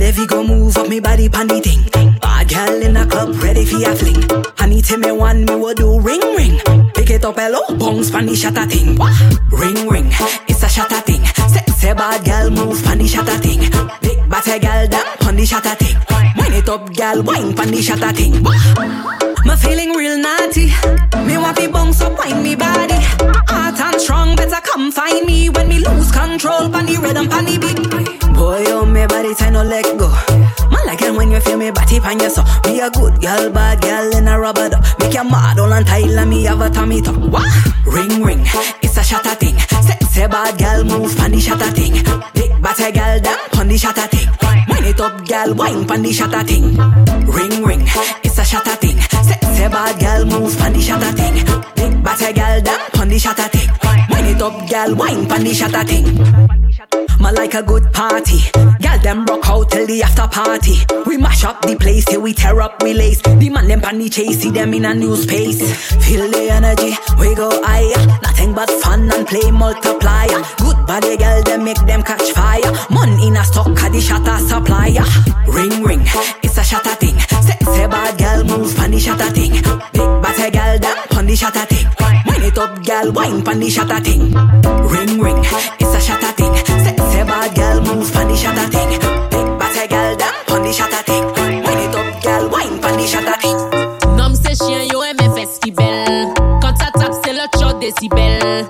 Ready 0.00 0.12
fi 0.12 0.26
go 0.26 0.42
move 0.42 0.78
up 0.78 0.88
me 0.88 0.98
body 0.98 1.28
pan 1.28 1.46
thing. 1.46 1.84
Bad 2.22 2.48
girl 2.48 2.82
in 2.82 2.94
the 2.94 3.04
club, 3.04 3.36
ready 3.42 3.66
fi 3.66 3.82
a 3.84 3.94
fling. 3.94 4.22
Honey 4.56 4.80
tell 4.80 4.96
me 4.96 5.12
one, 5.12 5.44
me 5.44 5.54
will 5.54 5.74
do 5.74 6.00
ring 6.00 6.22
ring. 6.34 6.58
Pick 6.94 7.10
it 7.10 7.22
up 7.22 7.36
hello, 7.36 7.60
bounce 7.76 8.10
pan 8.10 8.24
the 8.24 8.34
shatter 8.34 8.64
thing. 8.64 8.96
Ring 9.50 9.86
ring, 9.86 10.08
it's 10.48 10.62
a 10.62 10.70
shatter 10.70 11.02
thing. 11.02 11.22
Sexy 11.52 11.92
bad 11.92 12.24
girl 12.24 12.48
move 12.48 12.82
pan 12.82 12.96
the 12.96 13.06
shatter 13.06 13.36
thing. 13.44 13.60
Big 14.00 14.26
bad 14.30 14.62
girl 14.62 14.88
down 14.88 15.16
pan 15.18 15.36
the 15.36 15.44
shatter 15.44 15.74
thing. 15.76 15.96
Wind 16.38 16.54
it 16.54 16.68
up, 16.70 16.96
girl, 16.96 17.22
wine 17.22 17.54
pan 17.54 17.74
shatter 17.82 18.12
thing. 18.16 18.42
Me 19.44 19.56
feeling 19.56 19.92
real 19.92 20.16
naughty. 20.16 20.72
Me 21.26 21.36
want 21.36 21.59
you 32.18 32.30
so. 32.30 32.42
Me 32.64 32.80
a 32.80 32.90
good 32.90 33.20
girl, 33.20 33.50
bad 33.50 33.80
girl 33.82 34.16
in 34.16 34.26
a 34.26 34.38
rubber 34.40 34.68
duck. 34.68 34.84
Make 34.98 35.14
you 35.14 35.24
mad 35.24 35.58
all 35.58 35.72
and 35.72 35.86
tile 35.86 36.26
me 36.26 36.44
have 36.44 36.60
a 36.60 36.70
tummy 36.70 37.00
tuck. 37.02 37.16
What? 37.16 37.46
Ring 37.86 38.22
ring, 38.22 38.42
it's 38.82 38.96
a 38.96 39.02
shatter 39.04 39.34
thing. 39.34 39.58
Sexy 39.58 40.26
bad 40.26 40.58
girl 40.58 40.84
move 40.84 41.14
the 41.14 41.40
shatter 41.40 41.70
thing. 41.70 41.92
Big 42.34 42.62
batty 42.62 42.90
girl 42.92 43.20
pan 43.52 43.68
the 43.68 43.78
shatter 43.78 44.06
thing. 44.08 44.28
Wind 44.68 44.86
it 44.86 45.00
up, 45.00 45.28
girl, 45.28 45.54
wine 45.54 45.86
the 46.02 46.12
shatter 46.12 46.42
thing. 46.42 46.76
Ring 47.26 47.62
ring, 47.62 47.82
it's 48.24 48.38
a 48.38 48.44
shatter 48.44 48.76
thing. 48.76 48.98
Sexy 49.00 49.68
bad 49.68 50.00
girl 50.00 50.24
move 50.24 50.56
the 50.56 50.80
shatter 50.80 51.12
thing. 51.16 51.34
Big 51.76 52.02
batty 52.02 52.32
girl 52.32 52.62
pan 52.92 53.08
the 53.08 53.18
shatter 53.18 53.48
thing. 53.48 53.70
Wind 54.10 54.26
it 54.26 54.42
up, 54.42 54.68
girl, 54.68 54.94
wine 54.94 55.28
the 55.28 55.54
shatter 55.54 55.84
thing. 55.84 56.69
Ma 57.20 57.28
like 57.30 57.52
a 57.52 57.62
good 57.62 57.92
party. 57.92 58.40
Girl, 58.80 58.98
them 59.02 59.26
rock 59.26 59.46
out 59.46 59.70
till 59.70 59.86
the 59.86 60.02
after 60.02 60.26
party. 60.26 60.76
We 61.06 61.18
mash 61.18 61.44
up 61.44 61.60
the 61.60 61.76
place 61.76 62.06
till 62.06 62.22
we 62.22 62.32
tear 62.32 62.60
up 62.62 62.82
we 62.82 62.94
lace. 62.94 63.20
The 63.20 63.50
man 63.50 63.68
them 63.68 63.82
pan 63.82 63.98
the 63.98 64.08
chase, 64.08 64.40
see 64.40 64.50
them 64.50 64.72
in 64.72 64.86
a 64.86 64.94
new 64.94 65.14
space. 65.16 65.60
Feel 66.06 66.30
the 66.30 66.48
energy, 66.50 66.96
we 67.18 67.34
go 67.34 67.50
higher. 67.62 68.06
Nothing 68.22 68.54
but 68.54 68.70
fun 68.70 69.12
and 69.12 69.26
play 69.26 69.50
multiplier. 69.50 70.40
Good 70.58 70.86
body 70.86 71.18
girl, 71.18 71.42
them 71.42 71.64
make 71.64 71.84
them 71.84 72.02
catch 72.02 72.32
fire. 72.32 72.72
Money 72.90 73.28
in 73.28 73.36
a 73.36 73.44
stock, 73.44 73.68
the 73.68 74.00
shatter 74.00 74.38
supplier. 74.48 75.04
Ring 75.46 75.82
ring, 75.82 76.02
it's 76.42 76.56
a 76.56 76.64
shatter 76.64 76.94
thing. 76.96 77.18
Sexy 77.20 77.86
bad 77.86 78.16
girl 78.18 78.44
move 78.44 78.74
the 78.74 78.98
shatter 78.98 79.30
thing. 79.30 79.52
Big 79.92 80.08
body 80.24 80.50
girl, 80.50 80.78
them 80.78 80.96
pan 81.10 81.26
the 81.26 81.36
shatter 81.36 81.66
thing. 81.66 81.86
Wind 82.26 82.44
it 82.44 82.56
up, 82.56 82.82
girl, 82.82 83.12
wine 83.12 83.44
pan 83.44 83.60
the 83.60 83.68
shatter 83.68 84.00
thing. 84.00 84.32
Ring 84.88 85.20
ring, 85.20 85.44
it's 85.78 85.94
a 85.94 86.00
shatter 86.00 86.32
thing. 86.32 86.99
Sexy 87.20 87.32
bad 87.32 87.54
girl 87.54 87.80
move 87.82 88.10
pan 88.12 88.28
the 88.28 88.36
shatter 88.36 88.66
thing. 88.70 88.88
Big 89.28 89.58
body 89.58 89.88
girl, 89.88 90.16
them 90.16 90.34
pan 90.46 90.62
the 90.62 90.72
shatter 90.72 91.02
thing. 91.02 91.24
Wind 91.64 91.80
it 91.80 91.94
up, 91.94 92.22
girl, 92.22 92.48
wine 92.48 92.80
pan 92.80 92.96
the 92.96 93.06
shatter 93.06 93.38
thing. 93.42 94.16
Nom 94.16 94.34
c'est 94.34 94.56
chien, 94.56 94.84
yo 94.90 95.02
aime 95.02 95.34
festival. 95.34 96.32
Quand 96.62 96.74
ça 96.78 96.90
tape, 96.94 97.12
c'est 97.22 97.34
le 97.34 97.46
show 97.58 97.78
décibel. 97.78 98.66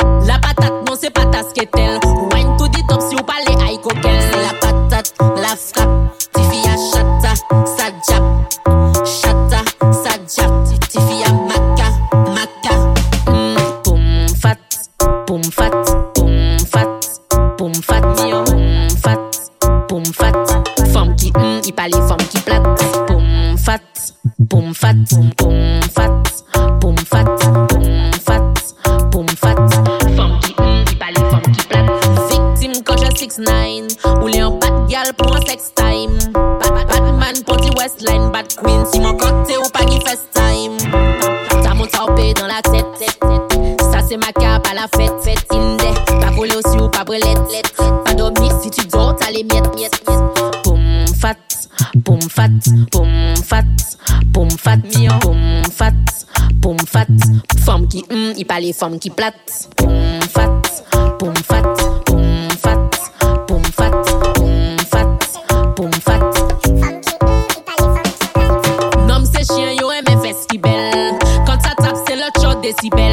Boum 25.09 25.31
boum 25.39 25.81
fat, 25.95 26.11
boum 26.81 26.97
fat, 26.97 27.25
boum 27.69 28.13
fat, 28.25 28.43
boum 29.11 29.27
fat. 29.29 29.57
Femme 30.17 30.39
qui, 30.43 30.53
mm, 30.53 30.85
il 30.91 30.99
parle 30.99 31.15
femme 31.31 31.53
qui 31.53 31.67
plate. 31.67 31.91
Victime 32.31 32.83
quand 32.85 32.97
j'ai 32.99 33.27
6-9 33.27 34.23
Ou 34.23 34.27
les 34.27 34.43
en 34.43 34.59
bad 34.59 34.89
gal 34.89 35.13
pour 35.17 35.35
un 35.35 35.41
sex 35.41 35.73
time. 35.75 36.19
Batman 36.33 37.35
pour 37.47 37.57
the 37.57 37.75
Westline, 37.79 38.31
bad 38.31 38.47
queen. 38.63 38.85
Si 38.93 39.01
mon 39.01 39.17
côté 39.17 39.57
ou 39.57 39.69
pas 39.73 39.85
qui 39.85 40.01
fest 40.07 40.29
time. 40.35 40.77
Ça 41.93 42.05
au 42.05 42.15
pays 42.15 42.35
dans 42.35 42.47
la 42.47 42.61
tête. 42.63 42.87
Ça 43.81 44.01
c'est 44.07 44.17
ma 44.17 44.33
cape 44.33 44.67
à 44.71 44.75
la 44.75 44.87
fête, 44.97 45.15
fête 45.23 45.47
indé. 45.51 45.89
Pas 46.21 46.31
voler 46.31 46.57
aussi 46.57 46.79
ou 46.79 46.89
pas 46.89 47.05
brelette, 47.05 47.75
Pas 48.05 48.15
dormir 48.15 48.53
si 48.63 48.71
tu 48.71 48.87
dors, 48.87 49.17
t'as 49.17 49.31
les 49.31 49.45
miettes, 49.45 49.75
miettes, 49.75 50.03
miettes. 50.07 50.65
Boum 50.65 51.07
fat, 51.21 51.37
boum 51.95 52.21
fat, 52.21 52.51
boum 52.93 53.35
fat, 53.43 53.65
Poum 54.33 54.49
fat, 54.51 54.79
poum 55.21 55.63
fat, 55.73 55.93
poum 56.63 56.77
fat. 56.79 57.07
Femme 57.65 57.87
qui 57.89 58.05
hum, 58.11 58.33
il 58.37 58.47
pas 58.47 58.61
les 58.61 58.73
femmes 58.73 58.99
qui 58.99 59.11
plates. 59.11 59.69
Poum 59.77 60.21
fat, 60.33 60.63
poum 61.19 61.35
fat, 61.37 61.63
poum 62.07 62.49
fat, 62.63 62.91
poum 63.47 63.63
fat, 63.65 63.91
poum 64.35 64.83
fat, 64.91 65.19
poum 65.77 65.93
fat. 65.93 66.21
Nom 69.09 69.25
se 69.25 69.45
chien 69.45 69.73
yo 69.81 69.91
aime 69.91 70.21
fesses 70.23 70.47
qui 70.49 70.59
belle. 70.59 71.19
Quand 71.47 71.61
ça 71.61 71.75
tape 71.77 71.97
c'est 72.07 72.17
l'autre 72.17 72.41
shot 72.41 72.61
décibel. 72.61 73.10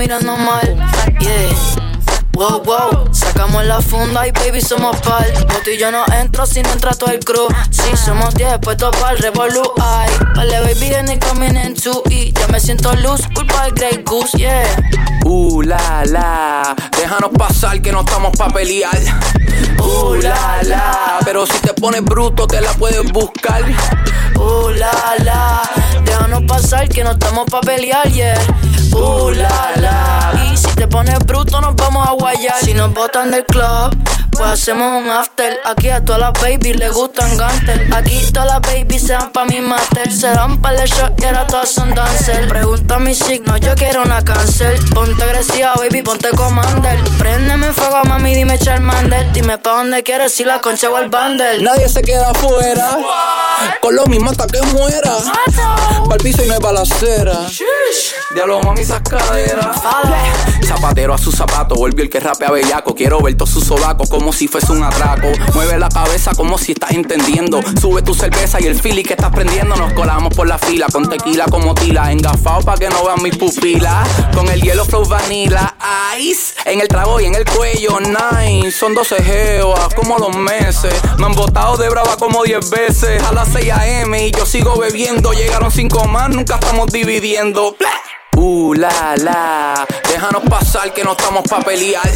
Mirando 0.00 0.34
mal. 0.34 0.66
Yeah. 1.20 1.90
Wow, 2.32 2.62
wow, 2.64 3.12
sacamos 3.12 3.66
la 3.66 3.82
funda 3.82 4.26
y 4.26 4.32
baby 4.32 4.62
somos 4.62 4.96
par. 5.02 5.26
Botillo 5.52 5.90
no 5.92 6.04
entro 6.18 6.46
si 6.46 6.62
no 6.62 6.72
entra 6.72 6.92
todo 6.92 7.10
el 7.10 7.20
crew. 7.20 7.46
Si 7.70 7.94
somos 7.98 8.34
10, 8.34 8.60
puestos 8.60 8.96
para 8.96 9.12
el 9.12 9.18
revolu. 9.18 9.62
Ay, 9.78 10.08
vale, 10.34 10.60
baby, 10.60 10.86
it 11.12 11.22
coming 11.22 11.54
in 11.54 11.74
two 11.74 12.02
y 12.08 12.32
ya 12.32 12.48
me 12.48 12.58
siento 12.58 12.94
loose, 12.94 13.28
culpa 13.34 13.64
del 13.64 13.74
Grey 13.74 14.02
Goose, 14.02 14.38
yeah. 14.38 14.64
Uh, 15.26 15.60
la, 15.60 16.02
la, 16.06 16.74
déjanos 16.96 17.30
pasar 17.36 17.82
que 17.82 17.92
no 17.92 18.00
estamos 18.00 18.34
pa' 18.38 18.48
pelear. 18.48 18.98
Uh, 19.78 20.14
la, 20.14 20.62
la, 20.62 21.18
pero 21.26 21.44
si 21.44 21.58
te 21.58 21.74
pones 21.74 22.02
bruto 22.02 22.46
te 22.46 22.62
la 22.62 22.72
puedes 22.72 23.04
buscar. 23.12 23.62
Uh, 24.36 24.70
la, 24.70 24.90
la, 25.24 25.62
déjanos 26.04 26.44
pasar 26.44 26.88
que 26.88 27.04
no 27.04 27.10
estamos 27.10 27.44
pa' 27.50 27.60
pelear, 27.60 28.08
yeah. 28.10 28.38
Uh, 28.92 29.30
la, 29.30 29.72
la, 29.76 30.44
y 30.52 30.56
si 30.56 30.66
te 30.74 30.86
pones 30.88 31.18
bruto 31.20 31.60
nos 31.60 31.76
vamos 31.76 32.06
a 32.08 32.12
guayar. 32.12 32.56
Si 32.60 32.74
nos 32.74 32.92
botan 32.92 33.30
del 33.30 33.44
club, 33.44 33.96
pues 34.40 34.52
hacemos 34.52 35.02
un 35.02 35.10
after. 35.10 35.60
Aquí 35.66 35.90
a 35.90 36.02
todas 36.02 36.20
las 36.20 36.32
babies 36.32 36.76
les 36.76 36.92
gustan 36.92 37.36
gantel. 37.36 37.92
Aquí 37.92 38.18
todas 38.32 38.48
las 38.48 38.60
babies 38.62 39.02
se 39.02 39.12
dan 39.12 39.30
pa' 39.32 39.44
mi 39.44 39.60
master. 39.60 40.10
Se 40.10 40.28
dan 40.28 40.58
pa' 40.62 40.72
el 40.72 40.88
shot 40.88 41.20
y 41.20 41.24
ahora 41.26 41.46
todas 41.46 41.68
son 41.68 41.94
dancer. 41.94 42.48
Pregunta 42.48 42.98
mi 42.98 43.14
signo, 43.14 43.58
yo 43.58 43.74
quiero 43.74 44.02
una 44.02 44.24
cáncer. 44.24 44.80
Ponte 44.94 45.22
agresiva, 45.22 45.74
baby, 45.74 46.02
ponte 46.02 46.30
commander. 46.30 46.98
Préndeme 47.18 47.70
fuego, 47.74 48.02
mami, 48.04 48.34
dime 48.34 48.58
Charmander. 48.58 49.30
Dime 49.32 49.58
pa' 49.58 49.76
dónde 49.76 50.02
quieres 50.02 50.40
ir 50.40 50.46
la 50.46 50.58
concha 50.60 50.88
o 50.88 50.96
el 50.96 51.10
bundle. 51.10 51.62
Nadie 51.62 51.90
se 51.90 52.00
queda 52.00 52.30
afuera. 52.30 52.96
Con 53.82 53.94
lo 53.94 54.06
mismo 54.06 54.30
hasta 54.30 54.46
que 54.46 54.62
muera. 54.62 55.18
Pa'l 56.08 56.18
piso 56.22 56.42
y 56.42 56.48
no 56.48 56.54
hay 56.54 56.60
balacera. 56.60 57.34
Diablo, 58.34 58.62
mami, 58.62 58.80
esas 58.80 59.02
caderas. 59.02 59.76
Zapatero 60.66 61.12
a 61.12 61.18
su 61.18 61.30
zapato, 61.30 61.74
volvió 61.74 62.04
el 62.04 62.08
que 62.08 62.20
rapea 62.20 62.50
bellaco. 62.50 62.94
Quiero 62.94 63.20
ver 63.20 63.36
todos 63.36 63.50
sus 63.50 63.64
sobacos 63.64 64.08
como 64.08 64.29
si 64.32 64.48
fuese 64.48 64.72
un 64.72 64.82
atraco. 64.82 65.28
Mueve 65.54 65.78
la 65.78 65.88
cabeza 65.88 66.32
como 66.34 66.58
si 66.58 66.72
estás 66.72 66.92
entendiendo. 66.92 67.60
Sube 67.80 68.02
tu 68.02 68.14
cerveza 68.14 68.60
y 68.60 68.66
el 68.66 68.80
fili 68.80 69.02
que 69.02 69.14
estás 69.14 69.30
prendiendo. 69.30 69.76
Nos 69.76 69.92
colamos 69.92 70.34
por 70.34 70.46
la 70.46 70.58
fila 70.58 70.86
con 70.92 71.08
tequila 71.08 71.46
como 71.46 71.74
tila. 71.74 72.12
Engafado 72.12 72.62
pa' 72.62 72.76
que 72.76 72.88
no 72.88 73.04
vean 73.04 73.22
mis 73.22 73.36
pupilas. 73.36 74.08
Con 74.34 74.48
el 74.48 74.60
hielo 74.60 74.84
flow 74.84 75.06
vanilla 75.06 75.74
ice. 76.18 76.54
En 76.64 76.80
el 76.80 76.88
trago 76.88 77.20
y 77.20 77.26
en 77.26 77.34
el 77.34 77.44
cuello, 77.44 77.98
nine. 78.00 78.70
Son 78.70 78.94
12 78.94 79.22
geoas 79.22 79.94
como 79.94 80.18
los 80.18 80.36
meses. 80.36 80.94
Me 81.18 81.26
han 81.26 81.32
botado 81.32 81.76
de 81.76 81.88
brava 81.88 82.16
como 82.16 82.42
10 82.42 82.70
veces. 82.70 83.22
A 83.22 83.32
las 83.32 83.48
6 83.52 83.72
a.m. 83.72 84.26
y 84.26 84.30
yo 84.30 84.46
sigo 84.46 84.78
bebiendo. 84.78 85.32
Llegaron 85.32 85.70
5 85.70 86.04
más, 86.06 86.30
nunca 86.30 86.54
estamos 86.54 86.92
dividiendo. 86.92 87.76
Uh, 88.36 88.74
la, 88.74 89.16
la, 89.16 89.86
déjanos 90.08 90.42
pasar 90.48 90.92
que 90.92 91.04
no 91.04 91.12
estamos 91.12 91.42
pa' 91.48 91.60
pelear. 91.60 92.08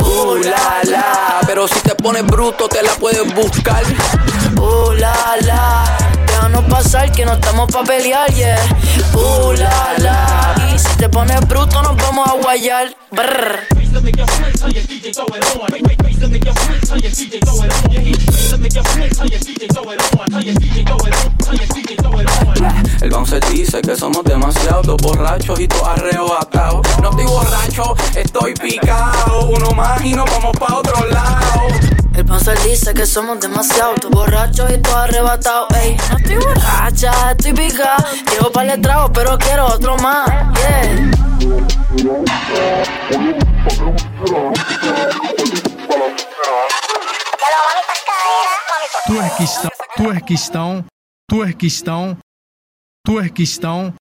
Uh, 0.00 0.36
la, 0.36 0.80
la, 0.84 1.40
pero 1.46 1.66
si 1.66 1.80
te 1.80 1.94
pones 1.94 2.24
bruto 2.26 2.68
te 2.68 2.82
la 2.82 2.92
puedes 2.94 3.34
buscar. 3.34 3.82
Uh, 4.60 4.92
la, 4.92 5.36
déjanos 6.50 6.70
pasar 6.70 7.12
que 7.12 7.24
no 7.24 7.32
estamos 7.32 7.70
pa' 7.70 7.84
pelear, 7.84 8.32
yeah. 8.34 8.56
Uh, 9.14 9.52
la, 9.52 9.94
la, 9.98 10.72
y 10.74 10.78
si 10.78 10.96
te 10.96 11.08
pones 11.08 11.40
bruto 11.46 11.82
nos 11.82 11.96
vamos 11.96 12.28
a 12.28 12.34
guayar. 12.34 12.96
Brr. 13.10 13.66
El 23.00 23.10
bouncer 23.10 23.44
dice 23.50 23.80
que 23.80 23.96
somos 23.96 24.24
demasiado 24.24 24.82
dos 24.82 24.96
borrachos 25.02 25.58
y 25.58 25.68
todos 25.68 25.88
arrebatados. 25.88 26.86
No 27.00 27.10
estoy 27.10 27.26
borracho, 27.26 27.94
estoy 28.14 28.54
picado. 28.54 29.48
Uno 29.48 29.70
más 29.72 30.04
y 30.04 30.14
nos 30.14 30.30
vamos 30.30 30.56
pa' 30.58 30.76
otro 30.76 31.06
lado. 31.06 31.99
El 32.14 32.24
pastor 32.26 32.58
dice 32.62 32.92
que 32.92 33.06
somos 33.06 33.40
demasiado, 33.40 33.94
tú 33.94 34.10
borracho 34.10 34.66
y 34.72 34.78
tú 34.78 34.90
arrebatado, 34.90 35.68
ey. 35.82 35.96
No 36.10 36.16
estoy 36.18 36.36
borracha, 36.36 37.30
estoy 37.30 37.52
pica. 37.52 37.96
Llevo 38.30 38.50
para 38.52 38.74
el 38.74 38.80
trago, 38.80 39.12
pero 39.12 39.38
quiero 39.38 39.66
otro 39.66 39.96
más, 39.98 40.28
yeah. 40.28 41.10
Tu 49.06 49.20
é 49.20 49.30
que 49.30 49.42
estão, 49.44 49.70
tu 49.96 50.12
é 50.12 50.20
que 50.20 50.34
estão, 50.34 50.84
tu 51.28 51.44
é 51.44 51.52
que 51.52 51.66
estão, 51.66 52.18
tu 53.04 53.20
é 53.20 53.28
que 53.28 53.42
estão. 53.42 53.94